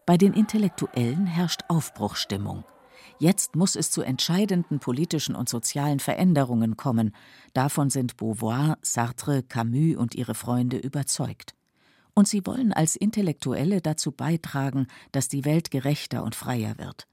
Bei 0.06 0.18
den 0.18 0.34
Intellektuellen 0.34 1.28
herrscht 1.28 1.62
Aufbruchstimmung. 1.68 2.64
Jetzt 3.20 3.56
muss 3.56 3.76
es 3.76 3.92
zu 3.92 4.02
entscheidenden 4.02 4.80
politischen 4.80 5.36
und 5.36 5.50
sozialen 5.50 6.00
Veränderungen 6.00 6.78
kommen. 6.78 7.16
Davon 7.54 7.90
sind 7.90 8.18
Beauvoir, 8.18 8.78
Sartre, 8.82 9.44
Camus 9.44 9.98
und 9.98 10.16
ihre 10.16 10.36
Freunde 10.36 10.78
überzeugt. 10.78 11.54
Und 12.14 12.28
sie 12.28 12.46
wollen 12.46 12.74
als 12.74 12.96
Intellektuelle 12.96 13.82
dazu 13.82 14.12
beitragen, 14.12 14.88
dass 15.12 15.30
die 15.30 15.46
Welt 15.46 15.72
gerechter 15.72 16.24
und 16.24 16.36
freier 16.36 16.78
wird. 16.78 17.08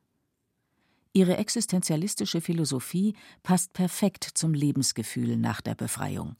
Ihre 1.16 1.36
existenzialistische 1.36 2.40
Philosophie 2.40 3.14
passt 3.44 3.72
perfekt 3.72 4.24
zum 4.34 4.52
Lebensgefühl 4.52 5.36
nach 5.36 5.60
der 5.60 5.76
Befreiung. 5.76 6.34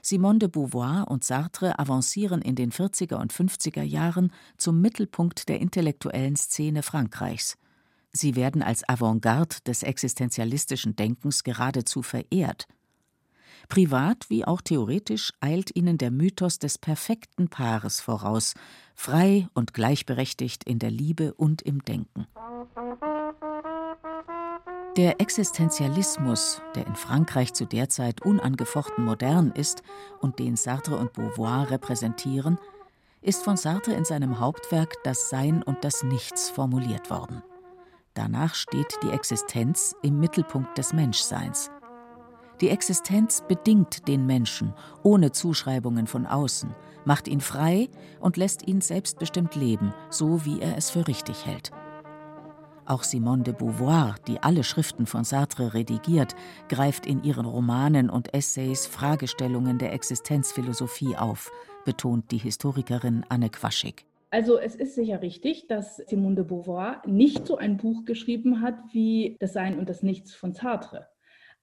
Simone 0.00 0.38
de 0.38 0.48
Beauvoir 0.48 1.08
und 1.08 1.24
Sartre 1.24 1.78
avancieren 1.78 2.40
in 2.40 2.54
den 2.54 2.72
40er 2.72 3.16
und 3.16 3.34
50er 3.34 3.82
Jahren 3.82 4.32
zum 4.56 4.80
Mittelpunkt 4.80 5.48
der 5.50 5.60
intellektuellen 5.60 6.36
Szene 6.36 6.82
Frankreichs. 6.82 7.58
Sie 8.12 8.34
werden 8.34 8.62
als 8.62 8.88
Avantgarde 8.88 9.56
des 9.66 9.82
existenzialistischen 9.82 10.96
Denkens 10.96 11.44
geradezu 11.44 12.00
verehrt. 12.02 12.66
Privat 13.68 14.28
wie 14.30 14.46
auch 14.46 14.62
theoretisch 14.62 15.32
eilt 15.40 15.76
ihnen 15.76 15.98
der 15.98 16.10
Mythos 16.10 16.58
des 16.58 16.78
perfekten 16.78 17.48
Paares 17.48 18.00
voraus, 18.00 18.54
frei 18.94 19.48
und 19.52 19.74
gleichberechtigt 19.74 20.64
in 20.64 20.78
der 20.78 20.90
Liebe 20.90 21.34
und 21.34 21.60
im 21.62 21.84
Denken. 21.84 22.26
Der 24.98 25.22
Existenzialismus, 25.22 26.60
der 26.74 26.86
in 26.86 26.96
Frankreich 26.96 27.54
zu 27.54 27.64
der 27.64 27.88
Zeit 27.88 28.20
unangefochten 28.20 29.02
modern 29.06 29.50
ist 29.52 29.82
und 30.20 30.38
den 30.38 30.54
Sartre 30.54 30.98
und 30.98 31.14
Beauvoir 31.14 31.70
repräsentieren, 31.70 32.58
ist 33.22 33.42
von 33.42 33.56
Sartre 33.56 33.94
in 33.94 34.04
seinem 34.04 34.38
Hauptwerk 34.38 35.02
Das 35.02 35.30
Sein 35.30 35.62
und 35.62 35.82
das 35.82 36.02
Nichts 36.02 36.50
formuliert 36.50 37.08
worden. 37.08 37.42
Danach 38.12 38.54
steht 38.54 38.98
die 39.02 39.08
Existenz 39.08 39.96
im 40.02 40.20
Mittelpunkt 40.20 40.76
des 40.76 40.92
Menschseins. 40.92 41.70
Die 42.60 42.68
Existenz 42.68 43.42
bedingt 43.48 44.06
den 44.08 44.26
Menschen 44.26 44.74
ohne 45.02 45.32
Zuschreibungen 45.32 46.06
von 46.06 46.26
außen, 46.26 46.74
macht 47.06 47.28
ihn 47.28 47.40
frei 47.40 47.88
und 48.20 48.36
lässt 48.36 48.68
ihn 48.68 48.82
selbstbestimmt 48.82 49.54
leben, 49.54 49.94
so 50.10 50.44
wie 50.44 50.60
er 50.60 50.76
es 50.76 50.90
für 50.90 51.08
richtig 51.08 51.46
hält. 51.46 51.72
Auch 52.84 53.04
Simone 53.04 53.44
de 53.44 53.54
Beauvoir, 53.54 54.16
die 54.26 54.42
alle 54.42 54.64
Schriften 54.64 55.06
von 55.06 55.22
Sartre 55.22 55.72
redigiert, 55.72 56.34
greift 56.68 57.06
in 57.06 57.22
ihren 57.22 57.46
Romanen 57.46 58.10
und 58.10 58.34
Essays 58.34 58.86
Fragestellungen 58.86 59.78
der 59.78 59.92
Existenzphilosophie 59.92 61.16
auf, 61.16 61.52
betont 61.84 62.30
die 62.32 62.38
Historikerin 62.38 63.24
Anne 63.28 63.50
Quaschig. 63.50 64.04
Also 64.30 64.58
es 64.58 64.74
ist 64.74 64.94
sicher 64.94 65.22
richtig, 65.22 65.68
dass 65.68 65.98
Simone 65.98 66.36
de 66.36 66.44
Beauvoir 66.44 67.02
nicht 67.06 67.46
so 67.46 67.56
ein 67.56 67.76
Buch 67.76 68.04
geschrieben 68.04 68.62
hat 68.62 68.78
wie 68.90 69.36
Das 69.38 69.52
Sein 69.52 69.78
und 69.78 69.88
das 69.88 70.02
Nichts 70.02 70.34
von 70.34 70.52
Sartre. 70.52 71.11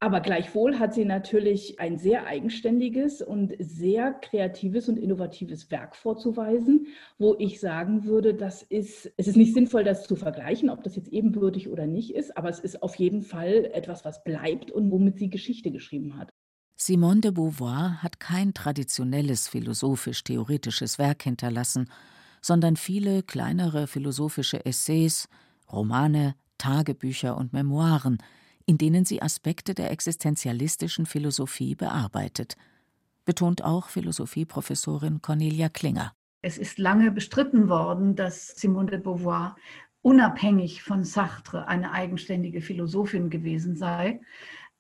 Aber 0.01 0.21
gleichwohl 0.21 0.79
hat 0.79 0.93
sie 0.93 1.03
natürlich 1.03 1.77
ein 1.81 1.97
sehr 1.97 2.25
eigenständiges 2.25 3.21
und 3.21 3.53
sehr 3.59 4.13
kreatives 4.13 4.87
und 4.87 4.95
innovatives 4.95 5.69
Werk 5.71 5.93
vorzuweisen, 5.93 6.87
wo 7.17 7.35
ich 7.37 7.59
sagen 7.59 8.05
würde, 8.05 8.33
das 8.33 8.63
ist, 8.63 9.11
es 9.17 9.27
ist 9.27 9.35
nicht 9.35 9.53
sinnvoll, 9.53 9.83
das 9.83 10.07
zu 10.07 10.15
vergleichen, 10.15 10.69
ob 10.69 10.83
das 10.83 10.95
jetzt 10.95 11.09
ebenbürtig 11.09 11.67
oder 11.67 11.85
nicht 11.85 12.15
ist, 12.15 12.37
aber 12.37 12.47
es 12.47 12.59
ist 12.59 12.81
auf 12.81 12.95
jeden 12.95 13.23
Fall 13.23 13.69
etwas, 13.73 14.05
was 14.05 14.23
bleibt 14.23 14.71
und 14.71 14.89
womit 14.89 15.17
sie 15.17 15.29
Geschichte 15.29 15.69
geschrieben 15.69 16.17
hat. 16.17 16.29
Simone 16.77 17.19
de 17.19 17.31
Beauvoir 17.31 18.01
hat 18.01 18.21
kein 18.21 18.53
traditionelles 18.53 19.49
philosophisch-theoretisches 19.49 20.97
Werk 20.97 21.23
hinterlassen, 21.23 21.89
sondern 22.41 22.77
viele 22.77 23.21
kleinere 23.21 23.85
philosophische 23.85 24.65
Essays, 24.65 25.27
Romane, 25.69 26.35
Tagebücher 26.57 27.35
und 27.35 27.51
Memoiren– 27.51 28.19
in 28.69 28.77
denen 28.77 29.03
sie 29.03 29.19
Aspekte 29.19 29.73
der 29.73 29.89
existenzialistischen 29.89 31.07
Philosophie 31.07 31.73
bearbeitet, 31.73 32.55
betont 33.25 33.63
auch 33.63 33.89
Philosophieprofessorin 33.89 35.23
Cornelia 35.23 35.69
Klinger. 35.69 36.13
Es 36.43 36.59
ist 36.59 36.77
lange 36.77 37.09
bestritten 37.09 37.67
worden, 37.67 38.15
dass 38.15 38.49
Simone 38.49 38.91
de 38.91 38.99
Beauvoir 38.99 39.55
unabhängig 40.03 40.83
von 40.83 41.03
Sartre 41.03 41.67
eine 41.67 41.93
eigenständige 41.93 42.61
Philosophin 42.61 43.31
gewesen 43.31 43.75
sei. 43.75 44.21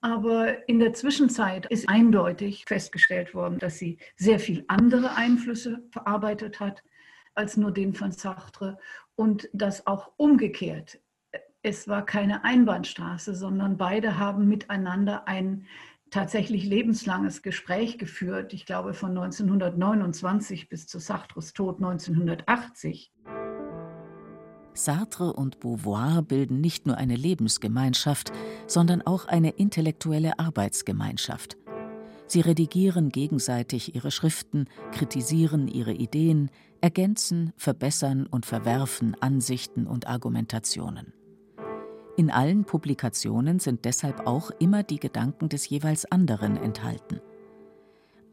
Aber 0.01 0.69
in 0.69 0.77
der 0.77 0.93
Zwischenzeit 0.93 1.65
ist 1.65 1.89
eindeutig 1.89 2.65
festgestellt 2.67 3.33
worden, 3.33 3.57
dass 3.57 3.79
sie 3.79 3.97
sehr 4.15 4.37
viel 4.37 4.65
andere 4.67 5.15
Einflüsse 5.15 5.83
verarbeitet 5.89 6.59
hat 6.59 6.83
als 7.33 7.57
nur 7.57 7.71
den 7.71 7.95
von 7.95 8.11
Sartre 8.11 8.77
und 9.15 9.49
dass 9.51 9.87
auch 9.87 10.11
umgekehrt 10.15 10.99
es 11.61 11.87
war 11.87 12.05
keine 12.05 12.43
Einbahnstraße, 12.43 13.35
sondern 13.35 13.77
beide 13.77 14.17
haben 14.17 14.47
miteinander 14.47 15.27
ein 15.27 15.65
tatsächlich 16.09 16.65
lebenslanges 16.65 17.41
Gespräch 17.41 17.97
geführt. 17.97 18.53
Ich 18.53 18.65
glaube 18.65 18.93
von 18.93 19.11
1929 19.11 20.69
bis 20.69 20.87
zu 20.87 20.99
Sartres 20.99 21.53
Tod 21.53 21.77
1980. 21.77 23.11
Sartre 24.73 25.33
und 25.33 25.59
Beauvoir 25.59 26.21
bilden 26.21 26.61
nicht 26.61 26.87
nur 26.87 26.97
eine 26.97 27.15
Lebensgemeinschaft, 27.15 28.31
sondern 28.65 29.01
auch 29.01 29.25
eine 29.25 29.49
intellektuelle 29.51 30.39
Arbeitsgemeinschaft. 30.39 31.57
Sie 32.27 32.41
redigieren 32.41 33.09
gegenseitig 33.09 33.95
ihre 33.95 34.11
Schriften, 34.11 34.65
kritisieren 34.91 35.67
ihre 35.67 35.91
Ideen, 35.91 36.49
ergänzen, 36.79 37.51
verbessern 37.57 38.25
und 38.27 38.45
verwerfen 38.45 39.17
Ansichten 39.19 39.85
und 39.85 40.07
Argumentationen. 40.07 41.13
In 42.19 42.31
allen 42.31 42.65
Publikationen 42.65 43.59
sind 43.59 43.85
deshalb 43.85 44.27
auch 44.27 44.51
immer 44.59 44.83
die 44.83 44.99
Gedanken 44.99 45.47
des 45.47 45.69
jeweils 45.69 46.03
anderen 46.03 46.57
enthalten. 46.57 47.21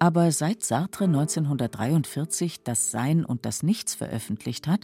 Aber 0.00 0.33
seit 0.33 0.64
Sartre 0.64 1.05
1943 1.05 2.64
das 2.64 2.90
Sein 2.90 3.25
und 3.25 3.47
das 3.47 3.62
Nichts 3.62 3.95
veröffentlicht 3.95 4.66
hat, 4.66 4.81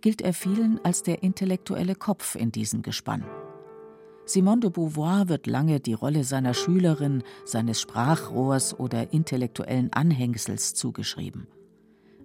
gilt 0.00 0.20
er 0.20 0.34
vielen 0.34 0.84
als 0.84 1.04
der 1.04 1.22
intellektuelle 1.22 1.94
Kopf 1.94 2.34
in 2.34 2.50
diesem 2.50 2.82
Gespann. 2.82 3.24
Simone 4.24 4.62
de 4.62 4.70
Beauvoir 4.70 5.28
wird 5.28 5.46
lange 5.46 5.78
die 5.78 5.94
Rolle 5.94 6.24
seiner 6.24 6.52
Schülerin, 6.52 7.22
seines 7.44 7.80
Sprachrohrs 7.80 8.76
oder 8.76 9.12
intellektuellen 9.12 9.92
Anhängsels 9.92 10.74
zugeschrieben. 10.74 11.46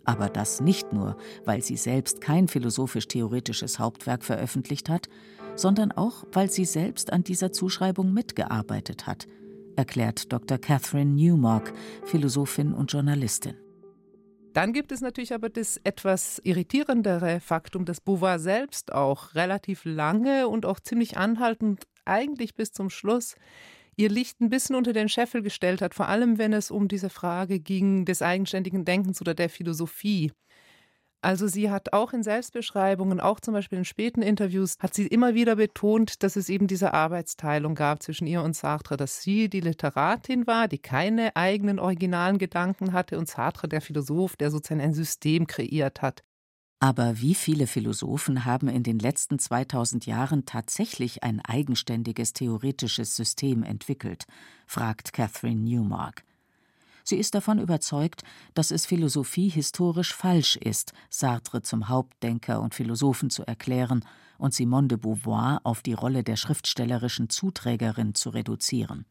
Aber 0.05 0.29
das 0.29 0.61
nicht 0.61 0.93
nur, 0.93 1.17
weil 1.43 1.61
sie 1.61 1.77
selbst 1.77 2.21
kein 2.21 2.47
philosophisch-theoretisches 2.47 3.79
Hauptwerk 3.79 4.23
veröffentlicht 4.23 4.87
hat, 4.87 5.09
sondern 5.55 5.91
auch, 5.91 6.25
weil 6.31 6.49
sie 6.49 6.65
selbst 6.65 7.11
an 7.11 7.23
dieser 7.23 7.51
Zuschreibung 7.51 8.13
mitgearbeitet 8.13 9.07
hat, 9.07 9.27
erklärt 9.75 10.31
Dr. 10.31 10.57
Catherine 10.57 11.11
Newmark, 11.11 11.73
Philosophin 12.05 12.73
und 12.73 12.91
Journalistin. 12.91 13.55
Dann 14.53 14.71
gibt 14.71 14.93
es 14.93 15.01
natürlich 15.01 15.33
aber 15.33 15.49
das 15.49 15.81
etwas 15.83 16.39
irritierendere 16.45 17.41
Faktum, 17.41 17.83
dass 17.83 17.99
Beauvoir 17.99 18.39
selbst 18.39 18.93
auch 18.93 19.35
relativ 19.35 19.83
lange 19.83 20.47
und 20.47 20.65
auch 20.65 20.79
ziemlich 20.79 21.17
anhaltend, 21.17 21.83
eigentlich 22.05 22.55
bis 22.55 22.71
zum 22.71 22.89
Schluss, 22.89 23.35
ihr 23.95 24.09
Licht 24.09 24.41
ein 24.41 24.49
bisschen 24.49 24.75
unter 24.75 24.93
den 24.93 25.09
Scheffel 25.09 25.41
gestellt 25.41 25.81
hat, 25.81 25.93
vor 25.93 26.07
allem 26.07 26.37
wenn 26.37 26.53
es 26.53 26.71
um 26.71 26.87
diese 26.87 27.09
Frage 27.09 27.59
ging 27.59 28.05
des 28.05 28.21
eigenständigen 28.21 28.85
Denkens 28.85 29.21
oder 29.21 29.33
der 29.33 29.49
Philosophie. 29.49 30.31
Also 31.21 31.47
sie 31.47 31.71
hat 31.71 31.91
auch 31.91 32.13
in 32.13 32.21
Selbstbeschreibungen, 32.21 33.19
auch 33.19 33.39
zum 33.39 33.55
Beispiel 33.55 33.79
in 33.79 33.85
späten 33.85 34.21
Interviews, 34.21 34.75
hat 34.79 34.93
sie 34.93 35.07
immer 35.07 35.33
wieder 35.33 35.55
betont, 35.55 36.21
dass 36.21 36.35
es 36.35 36.49
eben 36.49 36.67
diese 36.67 36.93
Arbeitsteilung 36.93 37.73
gab 37.73 38.03
zwischen 38.03 38.27
ihr 38.27 38.43
und 38.43 38.55
Sartre, 38.55 38.95
dass 38.95 39.23
sie 39.23 39.49
die 39.49 39.61
Literatin 39.61 40.45
war, 40.45 40.67
die 40.67 40.77
keine 40.77 41.35
eigenen 41.35 41.79
originalen 41.79 42.37
Gedanken 42.37 42.93
hatte 42.93 43.17
und 43.17 43.27
Sartre 43.27 43.67
der 43.67 43.81
Philosoph, 43.81 44.35
der 44.35 44.51
sozusagen 44.51 44.81
ein 44.81 44.93
System 44.93 45.47
kreiert 45.47 46.03
hat. 46.03 46.23
Aber 46.85 47.19
wie 47.19 47.33
viele 47.33 47.65
Philosophen 47.65 48.45
haben 48.45 48.67
in 48.67 48.83
den 48.83 48.99
letzten 48.99 49.39
2000 49.39 50.05
Jahren 50.05 50.45
tatsächlich 50.45 51.23
ein 51.23 51.41
eigenständiges 51.41 52.33
theoretisches 52.33 53.15
System 53.15 53.63
entwickelt? 53.63 54.27
fragt 54.67 55.11
Catherine 55.11 55.61
Newmark. 55.61 56.23
Sie 57.03 57.15
ist 57.15 57.33
davon 57.33 57.57
überzeugt, 57.57 58.21
dass 58.53 58.69
es 58.69 58.85
Philosophie 58.85 59.49
historisch 59.49 60.13
falsch 60.13 60.57
ist, 60.57 60.93
Sartre 61.09 61.63
zum 61.63 61.89
Hauptdenker 61.89 62.61
und 62.61 62.75
Philosophen 62.75 63.31
zu 63.31 63.41
erklären 63.47 64.05
und 64.37 64.53
Simone 64.53 64.89
de 64.89 64.99
Beauvoir 64.99 65.61
auf 65.63 65.81
die 65.81 65.93
Rolle 65.93 66.23
der 66.23 66.35
schriftstellerischen 66.35 67.31
Zuträgerin 67.31 68.13
zu 68.13 68.29
reduzieren. 68.29 69.07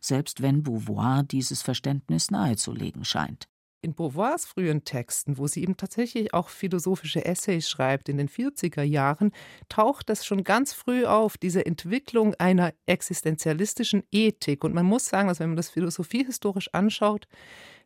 selbst 0.00 0.42
wenn 0.42 0.64
Beauvoir 0.64 1.22
dieses 1.22 1.62
Verständnis 1.62 2.32
nahezulegen 2.32 3.04
scheint 3.04 3.46
in 3.84 3.94
Beauvoirs 3.94 4.46
frühen 4.46 4.84
Texten, 4.84 5.38
wo 5.38 5.46
sie 5.46 5.62
eben 5.62 5.76
tatsächlich 5.76 6.34
auch 6.34 6.48
philosophische 6.48 7.24
Essays 7.24 7.68
schreibt 7.68 8.08
in 8.08 8.16
den 8.16 8.28
40er 8.28 8.82
Jahren, 8.82 9.30
taucht 9.68 10.08
das 10.08 10.26
schon 10.26 10.42
ganz 10.42 10.72
früh 10.72 11.04
auf, 11.04 11.36
diese 11.36 11.64
Entwicklung 11.64 12.34
einer 12.34 12.72
existenzialistischen 12.86 14.02
Ethik. 14.10 14.64
Und 14.64 14.74
man 14.74 14.86
muss 14.86 15.06
sagen, 15.06 15.28
dass 15.28 15.38
wenn 15.38 15.50
man 15.50 15.56
das 15.56 15.70
philosophiehistorisch 15.70 16.70
anschaut, 16.72 17.28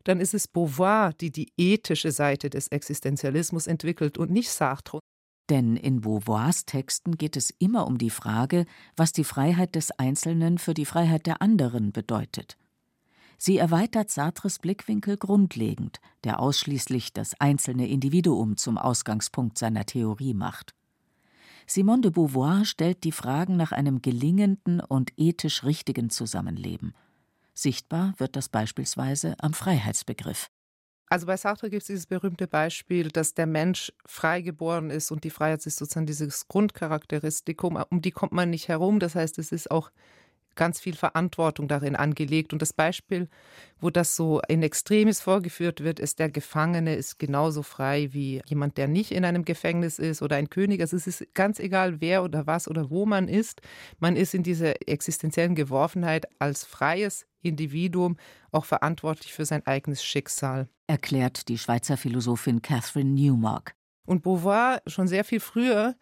dann 0.05 0.19
ist 0.19 0.33
es 0.33 0.47
Beauvoir, 0.47 1.13
die 1.13 1.31
die 1.31 1.51
ethische 1.57 2.11
Seite 2.11 2.49
des 2.49 2.69
Existenzialismus 2.69 3.67
entwickelt 3.67 4.17
und 4.17 4.31
nicht 4.31 4.49
Sartre. 4.49 4.99
Denn 5.49 5.75
in 5.75 6.01
Beauvoirs 6.01 6.65
Texten 6.65 7.17
geht 7.17 7.35
es 7.35 7.49
immer 7.59 7.87
um 7.87 7.97
die 7.97 8.11
Frage, 8.11 8.65
was 8.95 9.11
die 9.11 9.23
Freiheit 9.23 9.75
des 9.75 9.91
Einzelnen 9.91 10.59
für 10.59 10.73
die 10.73 10.85
Freiheit 10.85 11.25
der 11.25 11.41
anderen 11.41 11.91
bedeutet. 11.91 12.55
Sie 13.41 13.57
erweitert 13.57 14.11
Sartres 14.11 14.59
Blickwinkel 14.59 15.15
grundlegend, 15.15 16.01
der 16.25 16.41
ausschließlich 16.41 17.13
das 17.13 17.39
einzelne 17.39 17.87
Individuum 17.87 18.57
zum 18.57 18.77
Ausgangspunkt 18.77 19.57
seiner 19.57 19.85
Theorie 19.85 20.33
macht. 20.33 20.75
Simone 21.65 22.01
de 22.01 22.11
Beauvoir 22.11 22.65
stellt 22.65 23.05
die 23.05 23.13
Fragen 23.13 23.55
nach 23.55 23.71
einem 23.71 24.01
gelingenden 24.01 24.81
und 24.81 25.13
ethisch 25.15 25.63
richtigen 25.63 26.09
Zusammenleben. 26.09 26.93
Sichtbar 27.53 28.13
wird 28.17 28.35
das 28.35 28.49
beispielsweise 28.49 29.35
am 29.39 29.53
Freiheitsbegriff. 29.53 30.49
Also 31.07 31.25
bei 31.25 31.37
Sartre 31.37 31.69
gibt 31.69 31.83
es 31.83 31.87
dieses 31.87 32.07
berühmte 32.07 32.45
Beispiel, 32.45 33.07
dass 33.07 33.35
der 33.35 33.47
Mensch 33.47 33.93
frei 34.05 34.41
geboren 34.41 34.89
ist 34.89 35.11
und 35.11 35.23
die 35.23 35.29
Freiheit 35.29 35.65
ist 35.65 35.77
sozusagen 35.77 36.05
dieses 36.05 36.49
Grundcharakteristikum, 36.49 37.81
um 37.89 38.01
die 38.01 38.11
kommt 38.11 38.33
man 38.33 38.49
nicht 38.49 38.67
herum. 38.67 38.99
Das 38.99 39.15
heißt, 39.15 39.39
es 39.39 39.53
ist 39.53 39.71
auch 39.71 39.91
ganz 40.59 40.81
viel 40.81 40.95
Verantwortung 40.95 41.69
darin 41.69 41.95
angelegt. 41.95 42.51
Und 42.51 42.61
das 42.61 42.73
Beispiel, 42.73 43.29
wo 43.79 43.89
das 43.89 44.17
so 44.17 44.41
in 44.49 44.61
Extremis 44.61 45.21
vorgeführt 45.21 45.81
wird, 45.85 46.01
ist, 46.01 46.19
der 46.19 46.29
Gefangene 46.29 46.95
ist 46.95 47.17
genauso 47.17 47.63
frei 47.63 48.09
wie 48.11 48.41
jemand, 48.45 48.77
der 48.77 48.89
nicht 48.89 49.11
in 49.11 49.23
einem 49.23 49.45
Gefängnis 49.45 49.99
ist 49.99 50.21
oder 50.21 50.35
ein 50.35 50.49
König. 50.49 50.81
Also 50.81 50.97
es 50.97 51.07
ist 51.07 51.33
ganz 51.33 51.59
egal, 51.59 52.01
wer 52.01 52.25
oder 52.25 52.45
was 52.45 52.67
oder 52.67 52.89
wo 52.89 53.05
man 53.05 53.29
ist. 53.29 53.61
Man 53.99 54.17
ist 54.17 54.35
in 54.35 54.43
dieser 54.43 54.73
existenziellen 54.85 55.55
Geworfenheit 55.55 56.27
als 56.39 56.65
freies 56.65 57.25
Individuum 57.41 58.17
auch 58.51 58.65
verantwortlich 58.65 59.33
für 59.33 59.45
sein 59.45 59.65
eigenes 59.65 60.03
Schicksal. 60.03 60.67
Erklärt 60.87 61.47
die 61.47 61.57
Schweizer 61.57 61.95
Philosophin 61.95 62.61
Catherine 62.61 63.11
Newmark. 63.11 63.75
Und 64.05 64.23
Beauvoir 64.23 64.81
schon 64.87 65.07
sehr 65.07 65.23
viel 65.23 65.39
früher 65.39 65.95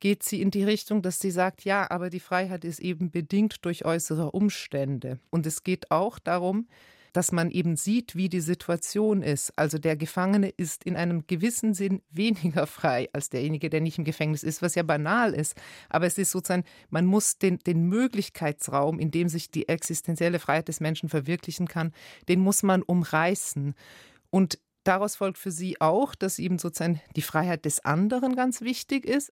geht 0.00 0.22
sie 0.22 0.40
in 0.40 0.50
die 0.50 0.64
Richtung, 0.64 1.02
dass 1.02 1.18
sie 1.18 1.30
sagt, 1.30 1.64
ja, 1.64 1.90
aber 1.90 2.10
die 2.10 2.20
Freiheit 2.20 2.64
ist 2.64 2.80
eben 2.80 3.10
bedingt 3.10 3.64
durch 3.64 3.84
äußere 3.84 4.30
Umstände. 4.32 5.18
Und 5.30 5.46
es 5.46 5.64
geht 5.64 5.90
auch 5.90 6.18
darum, 6.18 6.68
dass 7.12 7.32
man 7.32 7.50
eben 7.50 7.76
sieht, 7.76 8.16
wie 8.16 8.28
die 8.28 8.40
Situation 8.40 9.22
ist. 9.22 9.52
Also 9.56 9.78
der 9.78 9.96
Gefangene 9.96 10.50
ist 10.50 10.84
in 10.84 10.96
einem 10.96 11.26
gewissen 11.26 11.74
Sinn 11.74 12.02
weniger 12.10 12.66
frei 12.66 13.08
als 13.12 13.30
derjenige, 13.30 13.70
der 13.70 13.80
nicht 13.80 13.98
im 13.98 14.04
Gefängnis 14.04 14.42
ist, 14.42 14.62
was 14.62 14.74
ja 14.74 14.82
banal 14.82 15.34
ist. 15.34 15.54
Aber 15.88 16.06
es 16.06 16.18
ist 16.18 16.30
sozusagen, 16.30 16.64
man 16.90 17.06
muss 17.06 17.38
den, 17.38 17.58
den 17.58 17.88
Möglichkeitsraum, 17.88 18.98
in 18.98 19.10
dem 19.10 19.28
sich 19.28 19.50
die 19.50 19.68
existenzielle 19.68 20.38
Freiheit 20.38 20.68
des 20.68 20.80
Menschen 20.80 21.08
verwirklichen 21.08 21.66
kann, 21.66 21.92
den 22.28 22.40
muss 22.40 22.62
man 22.62 22.82
umreißen. 22.82 23.74
Und 24.30 24.58
daraus 24.84 25.16
folgt 25.16 25.38
für 25.38 25.50
sie 25.50 25.80
auch, 25.80 26.14
dass 26.14 26.38
eben 26.38 26.58
sozusagen 26.58 27.00
die 27.16 27.22
Freiheit 27.22 27.64
des 27.64 27.84
anderen 27.84 28.36
ganz 28.36 28.60
wichtig 28.60 29.04
ist, 29.04 29.32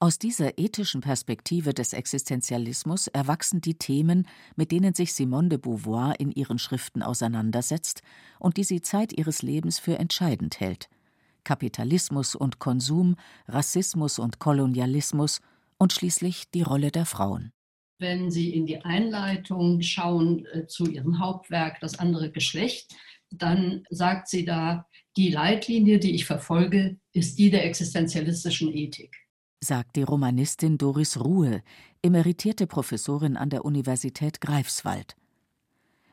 aus 0.00 0.20
dieser 0.20 0.58
ethischen 0.58 1.00
Perspektive 1.00 1.74
des 1.74 1.92
Existenzialismus 1.92 3.08
erwachsen 3.08 3.60
die 3.60 3.74
Themen, 3.74 4.28
mit 4.54 4.70
denen 4.70 4.94
sich 4.94 5.12
Simone 5.12 5.48
de 5.48 5.58
Beauvoir 5.58 6.20
in 6.20 6.30
ihren 6.30 6.60
Schriften 6.60 7.02
auseinandersetzt 7.02 8.02
und 8.38 8.58
die 8.58 8.62
sie 8.62 8.80
Zeit 8.80 9.12
ihres 9.12 9.42
Lebens 9.42 9.80
für 9.80 9.98
entscheidend 9.98 10.60
hält. 10.60 10.88
Kapitalismus 11.42 12.36
und 12.36 12.60
Konsum, 12.60 13.16
Rassismus 13.48 14.20
und 14.20 14.38
Kolonialismus 14.38 15.40
und 15.78 15.92
schließlich 15.92 16.48
die 16.52 16.62
Rolle 16.62 16.92
der 16.92 17.04
Frauen. 17.04 17.50
Wenn 17.98 18.30
Sie 18.30 18.54
in 18.54 18.66
die 18.66 18.84
Einleitung 18.84 19.82
schauen 19.82 20.46
äh, 20.52 20.68
zu 20.68 20.88
Ihrem 20.88 21.18
Hauptwerk 21.18 21.80
Das 21.80 21.98
andere 21.98 22.30
Geschlecht, 22.30 22.94
dann 23.30 23.82
sagt 23.90 24.28
sie 24.28 24.44
da, 24.44 24.86
die 25.16 25.30
Leitlinie, 25.30 25.98
die 25.98 26.14
ich 26.14 26.24
verfolge, 26.24 26.98
ist 27.12 27.36
die 27.40 27.50
der 27.50 27.64
existenzialistischen 27.64 28.72
Ethik 28.72 29.27
sagt 29.60 29.96
die 29.96 30.02
Romanistin 30.02 30.78
Doris 30.78 31.18
Ruhe, 31.20 31.62
emeritierte 32.02 32.66
Professorin 32.66 33.36
an 33.36 33.50
der 33.50 33.64
Universität 33.64 34.40
Greifswald. 34.40 35.16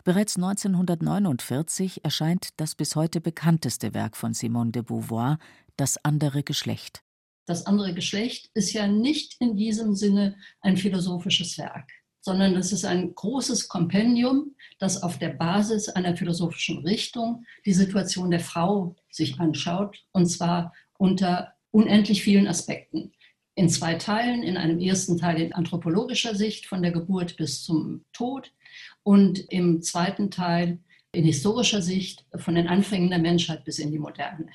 Bereits 0.04 0.36
1949 0.36 2.04
erscheint 2.04 2.50
das 2.58 2.76
bis 2.76 2.96
heute 2.96 3.22
bekannteste 3.22 3.94
Werk 3.94 4.16
von 4.16 4.34
Simone 4.34 4.72
de 4.72 4.82
Beauvoir, 4.84 5.40
Das 5.78 5.98
andere 6.04 6.44
Geschlecht. 6.44 7.02
Das 7.46 7.66
andere 7.66 7.94
Geschlecht 7.94 8.50
ist 8.54 8.74
ja 8.74 8.88
nicht 8.88 9.36
in 9.40 9.56
diesem 9.56 9.96
Sinne 9.96 10.38
ein 10.62 10.78
philosophisches 10.78 11.58
Werk, 11.58 11.90
sondern 12.22 12.56
es 12.56 12.72
ist 12.72 12.86
ein 12.86 13.14
großes 13.14 13.68
Kompendium, 13.68 14.56
das 14.80 15.04
auf 15.04 15.20
der 15.20 15.30
Basis 15.30 15.90
einer 15.90 16.16
philosophischen 16.16 16.80
Richtung 16.80 17.46
die 17.66 17.74
Situation 17.74 18.32
der 18.32 18.40
Frau 18.40 18.96
sich 19.12 19.40
anschaut, 19.40 20.04
und 20.12 20.28
zwar 20.28 20.74
unter 20.98 21.54
unendlich 21.72 22.24
vielen 22.24 22.48
Aspekten 22.48 23.12
in 23.56 23.70
zwei 23.70 23.96
Teilen. 23.96 24.44
In 24.44 24.58
einem 24.58 24.80
ersten 24.80 25.18
Teil 25.18 25.42
in 25.42 25.54
anthropologischer 25.54 26.36
Sicht 26.36 26.66
von 26.66 26.82
der 26.82 26.92
Geburt 26.92 27.38
bis 27.38 27.64
zum 27.64 28.04
Tod 28.14 28.52
und 29.04 29.40
im 29.50 29.82
zweiten 29.82 30.30
Teil 30.30 30.80
in 31.14 31.24
historischer 31.24 31.82
Sicht 31.82 32.26
von 32.36 32.56
den 32.56 32.68
Anfängen 32.68 33.10
der 33.10 33.20
Menschheit 33.20 33.64
bis 33.64 33.80
in 33.80 33.92
die 33.92 34.00
Moderne. 34.00 34.50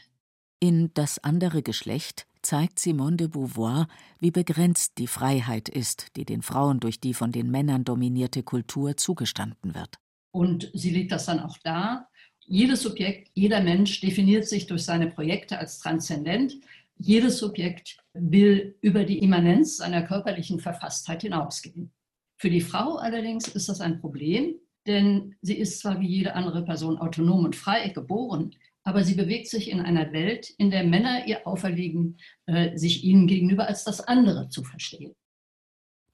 In 0.60 0.90
Das 0.92 1.18
andere 1.18 1.62
Geschlecht 1.62 2.26
zeigt 2.42 2.78
Simone 2.78 3.16
de 3.16 3.28
Beauvoir, 3.28 3.88
wie 4.18 4.30
begrenzt 4.30 4.98
die 4.98 5.06
Freiheit 5.06 5.68
ist, 5.68 6.16
die 6.16 6.24
den 6.24 6.42
Frauen 6.42 6.80
durch 6.80 7.00
die 7.00 7.14
von 7.14 7.32
den 7.32 7.50
Männern 7.50 7.84
dominierte 7.84 8.42
Kultur 8.42 8.96
zugestanden 8.96 9.74
wird. 9.74 9.98
Und 10.32 10.70
sie 10.74 10.90
legt 10.90 11.12
das 11.12 11.26
dann 11.26 11.40
auch 11.40 11.56
dar. 11.58 12.08
Jedes 12.46 12.82
Subjekt, 12.82 13.30
jeder 13.34 13.60
Mensch 13.60 14.00
definiert 14.00 14.46
sich 14.46 14.66
durch 14.66 14.84
seine 14.84 15.06
Projekte 15.06 15.58
als 15.58 15.78
transzendent. 15.78 16.56
Jedes 17.02 17.38
Subjekt 17.38 17.96
will 18.12 18.76
über 18.82 19.04
die 19.04 19.20
Immanenz 19.20 19.78
seiner 19.78 20.02
körperlichen 20.02 20.60
Verfasstheit 20.60 21.22
hinausgehen. 21.22 21.92
Für 22.38 22.50
die 22.50 22.60
Frau 22.60 22.96
allerdings 22.96 23.48
ist 23.48 23.70
das 23.70 23.80
ein 23.80 24.02
Problem, 24.02 24.56
denn 24.86 25.34
sie 25.40 25.56
ist 25.56 25.80
zwar 25.80 25.98
wie 26.00 26.08
jede 26.08 26.34
andere 26.34 26.62
Person 26.62 26.98
autonom 26.98 27.46
und 27.46 27.56
frei 27.56 27.88
geboren, 27.88 28.54
aber 28.82 29.02
sie 29.02 29.14
bewegt 29.14 29.48
sich 29.48 29.70
in 29.70 29.80
einer 29.80 30.12
Welt, 30.12 30.50
in 30.58 30.70
der 30.70 30.84
Männer 30.84 31.26
ihr 31.26 31.46
auferlegen, 31.46 32.18
äh, 32.44 32.76
sich 32.76 33.02
ihnen 33.02 33.26
gegenüber 33.26 33.66
als 33.66 33.84
das 33.84 34.02
andere 34.02 34.50
zu 34.50 34.62
verstehen. 34.62 35.14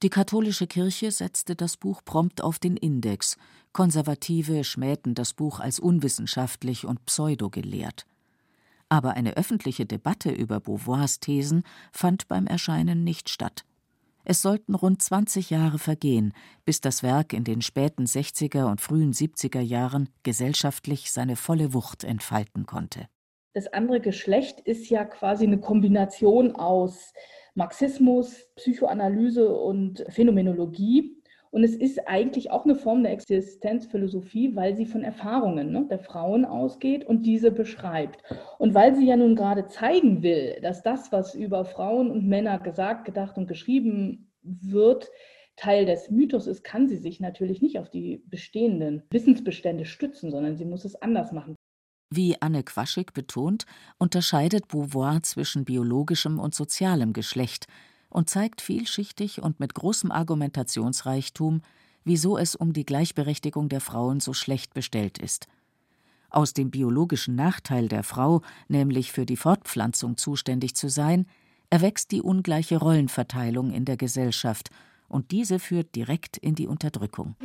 Die 0.04 0.10
katholische 0.10 0.68
Kirche 0.68 1.10
setzte 1.10 1.56
das 1.56 1.76
Buch 1.76 2.04
prompt 2.04 2.42
auf 2.42 2.60
den 2.60 2.76
Index. 2.76 3.36
Konservative 3.72 4.62
schmähten 4.62 5.16
das 5.16 5.32
Buch 5.32 5.58
als 5.58 5.80
unwissenschaftlich 5.80 6.86
und 6.86 7.04
pseudogelehrt 7.06 8.06
aber 8.88 9.14
eine 9.14 9.36
öffentliche 9.36 9.86
Debatte 9.86 10.30
über 10.30 10.60
Beauvoirs 10.60 11.20
Thesen 11.20 11.64
fand 11.92 12.28
beim 12.28 12.46
Erscheinen 12.46 13.04
nicht 13.04 13.28
statt. 13.28 13.64
Es 14.28 14.42
sollten 14.42 14.74
rund 14.74 15.00
20 15.00 15.50
Jahre 15.50 15.78
vergehen, 15.78 16.32
bis 16.64 16.80
das 16.80 17.04
Werk 17.04 17.32
in 17.32 17.44
den 17.44 17.62
späten 17.62 18.06
60er 18.06 18.68
und 18.68 18.80
frühen 18.80 19.12
70er 19.12 19.60
Jahren 19.60 20.08
gesellschaftlich 20.24 21.12
seine 21.12 21.36
volle 21.36 21.72
Wucht 21.74 22.02
entfalten 22.02 22.66
konnte. 22.66 23.06
Das 23.54 23.68
andere 23.68 24.00
Geschlecht 24.00 24.60
ist 24.60 24.90
ja 24.90 25.04
quasi 25.04 25.46
eine 25.46 25.60
Kombination 25.60 26.56
aus 26.56 27.12
Marxismus, 27.54 28.48
Psychoanalyse 28.56 29.48
und 29.48 30.04
Phänomenologie. 30.08 31.22
Und 31.50 31.64
es 31.64 31.74
ist 31.74 32.08
eigentlich 32.08 32.50
auch 32.50 32.64
eine 32.64 32.74
Form 32.74 33.02
der 33.02 33.12
Existenzphilosophie, 33.12 34.54
weil 34.54 34.76
sie 34.76 34.86
von 34.86 35.02
Erfahrungen 35.02 35.72
ne, 35.72 35.86
der 35.88 35.98
Frauen 35.98 36.44
ausgeht 36.44 37.04
und 37.04 37.24
diese 37.24 37.50
beschreibt. 37.50 38.22
Und 38.58 38.74
weil 38.74 38.94
sie 38.94 39.06
ja 39.06 39.16
nun 39.16 39.36
gerade 39.36 39.66
zeigen 39.66 40.22
will, 40.22 40.58
dass 40.62 40.82
das, 40.82 41.12
was 41.12 41.34
über 41.34 41.64
Frauen 41.64 42.10
und 42.10 42.26
Männer 42.26 42.58
gesagt, 42.58 43.04
gedacht 43.04 43.38
und 43.38 43.46
geschrieben 43.46 44.32
wird, 44.42 45.10
Teil 45.56 45.86
des 45.86 46.10
Mythos 46.10 46.46
ist, 46.46 46.64
kann 46.64 46.86
sie 46.86 46.96
sich 46.96 47.18
natürlich 47.18 47.62
nicht 47.62 47.78
auf 47.78 47.88
die 47.88 48.22
bestehenden 48.26 49.02
Wissensbestände 49.10 49.86
stützen, 49.86 50.30
sondern 50.30 50.56
sie 50.56 50.66
muss 50.66 50.84
es 50.84 50.94
anders 50.96 51.32
machen. 51.32 51.56
Wie 52.14 52.40
Anne 52.40 52.62
Quaschig 52.62 53.12
betont, 53.14 53.64
unterscheidet 53.98 54.68
Beauvoir 54.68 55.22
zwischen 55.22 55.64
biologischem 55.64 56.38
und 56.38 56.54
sozialem 56.54 57.12
Geschlecht, 57.12 57.66
und 58.16 58.30
zeigt 58.30 58.62
vielschichtig 58.62 59.42
und 59.42 59.60
mit 59.60 59.74
großem 59.74 60.10
Argumentationsreichtum, 60.10 61.60
wieso 62.02 62.38
es 62.38 62.56
um 62.56 62.72
die 62.72 62.86
Gleichberechtigung 62.86 63.68
der 63.68 63.82
Frauen 63.82 64.20
so 64.20 64.32
schlecht 64.32 64.72
bestellt 64.72 65.18
ist. 65.18 65.48
Aus 66.30 66.54
dem 66.54 66.70
biologischen 66.70 67.34
Nachteil 67.34 67.88
der 67.88 68.02
Frau, 68.02 68.40
nämlich 68.68 69.12
für 69.12 69.26
die 69.26 69.36
Fortpflanzung 69.36 70.16
zuständig 70.16 70.74
zu 70.74 70.88
sein, 70.88 71.26
erwächst 71.68 72.10
die 72.10 72.22
ungleiche 72.22 72.78
Rollenverteilung 72.78 73.70
in 73.70 73.84
der 73.84 73.98
Gesellschaft, 73.98 74.70
und 75.08 75.30
diese 75.30 75.58
führt 75.58 75.94
direkt 75.94 76.38
in 76.38 76.54
die 76.54 76.68
Unterdrückung. 76.68 77.36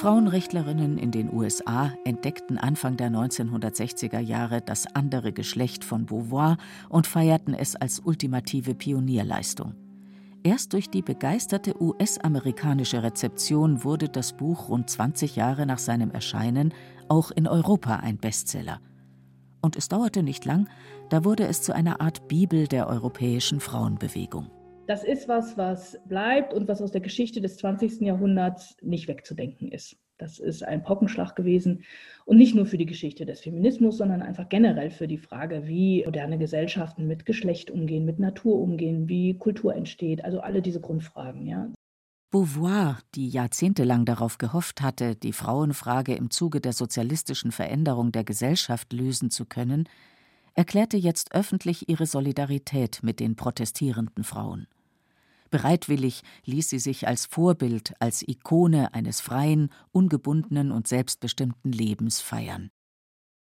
Frauenrechtlerinnen 0.00 0.96
in 0.96 1.10
den 1.10 1.30
USA 1.30 1.92
entdeckten 2.06 2.56
Anfang 2.56 2.96
der 2.96 3.10
1960er 3.10 4.18
Jahre 4.18 4.62
das 4.62 4.86
andere 4.94 5.30
Geschlecht 5.34 5.84
von 5.84 6.06
Beauvoir 6.06 6.56
und 6.88 7.06
feierten 7.06 7.52
es 7.52 7.76
als 7.76 8.00
ultimative 8.00 8.74
Pionierleistung. 8.74 9.74
Erst 10.42 10.72
durch 10.72 10.88
die 10.88 11.02
begeisterte 11.02 11.74
US-amerikanische 11.82 13.02
Rezeption 13.02 13.84
wurde 13.84 14.08
das 14.08 14.32
Buch 14.32 14.70
rund 14.70 14.88
20 14.88 15.36
Jahre 15.36 15.66
nach 15.66 15.76
seinem 15.76 16.12
Erscheinen 16.12 16.72
auch 17.10 17.30
in 17.30 17.46
Europa 17.46 17.96
ein 17.96 18.16
Bestseller. 18.16 18.80
Und 19.60 19.76
es 19.76 19.88
dauerte 19.88 20.22
nicht 20.22 20.46
lang, 20.46 20.66
da 21.10 21.26
wurde 21.26 21.46
es 21.46 21.60
zu 21.60 21.74
einer 21.74 22.00
Art 22.00 22.26
Bibel 22.26 22.68
der 22.68 22.88
europäischen 22.88 23.60
Frauenbewegung. 23.60 24.50
Das 24.90 25.04
ist 25.04 25.28
was, 25.28 25.56
was 25.56 26.00
bleibt 26.08 26.52
und 26.52 26.66
was 26.66 26.82
aus 26.82 26.90
der 26.90 27.00
Geschichte 27.00 27.40
des 27.40 27.58
20. 27.58 28.00
Jahrhunderts 28.00 28.76
nicht 28.82 29.06
wegzudenken 29.06 29.70
ist. 29.70 29.96
Das 30.18 30.40
ist 30.40 30.64
ein 30.64 30.82
Pockenschlag 30.82 31.36
gewesen 31.36 31.84
und 32.24 32.38
nicht 32.38 32.56
nur 32.56 32.66
für 32.66 32.76
die 32.76 32.86
Geschichte 32.86 33.24
des 33.24 33.38
Feminismus, 33.38 33.98
sondern 33.98 34.20
einfach 34.20 34.48
generell 34.48 34.90
für 34.90 35.06
die 35.06 35.16
Frage, 35.16 35.68
wie 35.68 36.02
moderne 36.04 36.38
Gesellschaften 36.38 37.06
mit 37.06 37.24
Geschlecht 37.24 37.70
umgehen, 37.70 38.04
mit 38.04 38.18
Natur 38.18 38.58
umgehen, 38.60 39.08
wie 39.08 39.38
Kultur 39.38 39.76
entsteht, 39.76 40.24
also 40.24 40.40
alle 40.40 40.60
diese 40.60 40.80
Grundfragen, 40.80 41.46
ja. 41.46 41.70
Beauvoir, 42.32 42.98
die 43.14 43.28
jahrzehntelang 43.28 44.06
darauf 44.06 44.38
gehofft 44.38 44.82
hatte, 44.82 45.14
die 45.14 45.32
Frauenfrage 45.32 46.16
im 46.16 46.32
Zuge 46.32 46.60
der 46.60 46.72
sozialistischen 46.72 47.52
Veränderung 47.52 48.10
der 48.10 48.24
Gesellschaft 48.24 48.92
lösen 48.92 49.30
zu 49.30 49.44
können, 49.44 49.88
erklärte 50.54 50.96
jetzt 50.96 51.32
öffentlich 51.32 51.88
ihre 51.88 52.06
Solidarität 52.06 53.04
mit 53.04 53.20
den 53.20 53.36
protestierenden 53.36 54.24
Frauen. 54.24 54.66
Bereitwillig 55.50 56.22
ließ 56.44 56.70
sie 56.70 56.78
sich 56.78 57.08
als 57.08 57.26
Vorbild, 57.26 57.94
als 57.98 58.26
Ikone 58.26 58.94
eines 58.94 59.20
freien, 59.20 59.72
ungebundenen 59.92 60.70
und 60.70 60.86
selbstbestimmten 60.86 61.72
Lebens 61.72 62.20
feiern. 62.20 62.70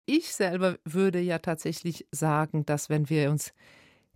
Ich 0.06 0.32
selber 0.32 0.78
würde 0.84 1.20
ja 1.20 1.40
tatsächlich 1.40 2.06
sagen, 2.12 2.64
dass 2.64 2.88
wenn 2.88 3.10
wir 3.10 3.30
uns 3.30 3.52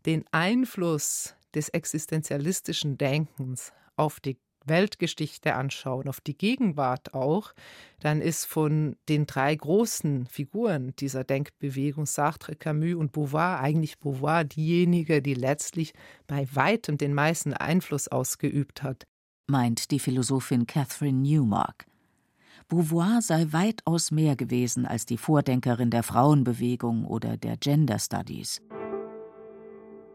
den 0.07 0.25
Einfluss 0.31 1.35
des 1.55 1.69
existenzialistischen 1.69 2.97
Denkens 2.97 3.73
auf 3.97 4.21
die 4.21 4.39
Weltgeschichte 4.67 5.55
anschauen, 5.55 6.09
auf 6.09 6.21
die 6.21 6.37
Gegenwart 6.37 7.15
auch, 7.15 7.53
dann 8.01 8.21
ist 8.21 8.45
von 8.45 8.97
den 9.09 9.27
drei 9.27 9.55
großen 9.55 10.27
Figuren 10.27 10.95
dieser 10.99 11.25
Denkbewegung, 11.25 12.07
Sartre, 12.07 12.57
Camus 12.57 12.95
und 12.95 13.13
Beauvoir, 13.13 13.61
eigentlich 13.61 13.99
Beauvoir 13.99 14.45
diejenige, 14.45 15.23
die 15.23 15.35
letztlich 15.35 15.93
bei 16.27 16.47
weitem 16.53 16.99
den 16.99 17.15
meisten 17.15 17.55
Einfluss 17.55 18.09
ausgeübt 18.09 18.83
hat. 18.83 19.07
Meint 19.47 19.91
die 19.91 19.99
Philosophin 19.99 20.67
Catherine 20.67 21.19
Newmark. 21.19 21.87
Beauvoir 22.69 23.21
sei 23.21 23.47
weitaus 23.51 24.13
mehr 24.13 24.37
gewesen 24.37 24.87
als 24.87 25.05
die 25.05 25.17
Vordenkerin 25.17 25.91
der 25.91 26.05
Frauenbewegung 26.05 27.05
oder 27.05 27.37
der 27.37 27.57
Gender 27.57 27.99
Studies. 27.99 28.61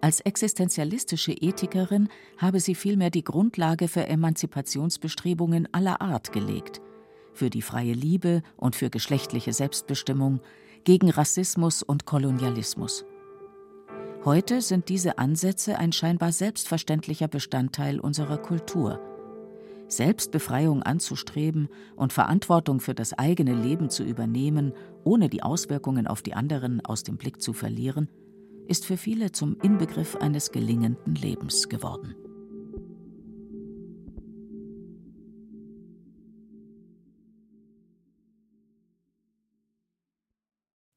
Als 0.05 0.19
existenzialistische 0.19 1.31
Ethikerin 1.31 2.09
habe 2.37 2.59
sie 2.59 2.75
vielmehr 2.75 3.09
die 3.09 3.23
Grundlage 3.23 3.87
für 3.87 4.05
Emanzipationsbestrebungen 4.05 5.67
aller 5.71 5.99
Art 5.99 6.31
gelegt, 6.31 6.79
für 7.33 7.49
die 7.49 7.63
freie 7.63 7.93
Liebe 7.93 8.43
und 8.55 8.75
für 8.75 8.91
geschlechtliche 8.91 9.51
Selbstbestimmung, 9.51 10.41
gegen 10.83 11.09
Rassismus 11.09 11.81
und 11.81 12.05
Kolonialismus. 12.05 13.03
Heute 14.23 14.61
sind 14.61 14.89
diese 14.89 15.17
Ansätze 15.17 15.79
ein 15.79 15.91
scheinbar 15.91 16.31
selbstverständlicher 16.31 17.27
Bestandteil 17.27 17.99
unserer 17.99 18.37
Kultur. 18.37 19.01
Selbstbefreiung 19.87 20.83
anzustreben 20.83 21.67
und 21.95 22.13
Verantwortung 22.13 22.79
für 22.79 22.93
das 22.93 23.13
eigene 23.13 23.55
Leben 23.55 23.89
zu 23.89 24.03
übernehmen, 24.03 24.73
ohne 25.03 25.29
die 25.29 25.41
Auswirkungen 25.41 26.05
auf 26.05 26.21
die 26.21 26.35
anderen 26.35 26.85
aus 26.85 27.01
dem 27.01 27.17
Blick 27.17 27.41
zu 27.41 27.53
verlieren, 27.53 28.07
ist 28.67 28.85
für 28.85 28.97
viele 28.97 29.31
zum 29.31 29.59
Inbegriff 29.61 30.15
eines 30.15 30.51
gelingenden 30.51 31.15
Lebens 31.15 31.69
geworden. 31.69 32.15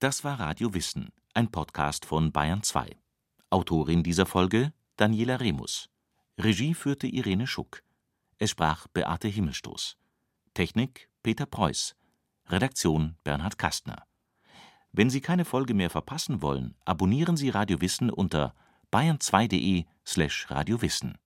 Das 0.00 0.22
war 0.22 0.38
Radio 0.38 0.74
Wissen, 0.74 1.08
ein 1.34 1.50
Podcast 1.50 2.04
von 2.04 2.30
Bayern 2.30 2.62
2. 2.62 2.96
Autorin 3.50 4.02
dieser 4.02 4.26
Folge 4.26 4.72
Daniela 4.96 5.40
Remus. 5.40 5.90
Regie 6.38 6.74
führte 6.74 7.08
Irene 7.08 7.46
Schuck. 7.46 7.82
Es 8.38 8.50
sprach 8.50 8.86
Beate 8.88 9.26
Himmelstoß. 9.26 9.96
Technik 10.54 11.10
Peter 11.24 11.46
Preuß. 11.46 11.96
Redaktion 12.46 13.16
Bernhard 13.24 13.58
Kastner. 13.58 14.07
Wenn 14.92 15.10
Sie 15.10 15.20
keine 15.20 15.44
Folge 15.44 15.74
mehr 15.74 15.90
verpassen 15.90 16.40
wollen, 16.42 16.74
abonnieren 16.84 17.36
Sie 17.36 17.50
Radio 17.50 17.80
Wissen 17.80 18.10
unter 18.10 18.54
bayern2.de/radiowissen. 18.92 21.18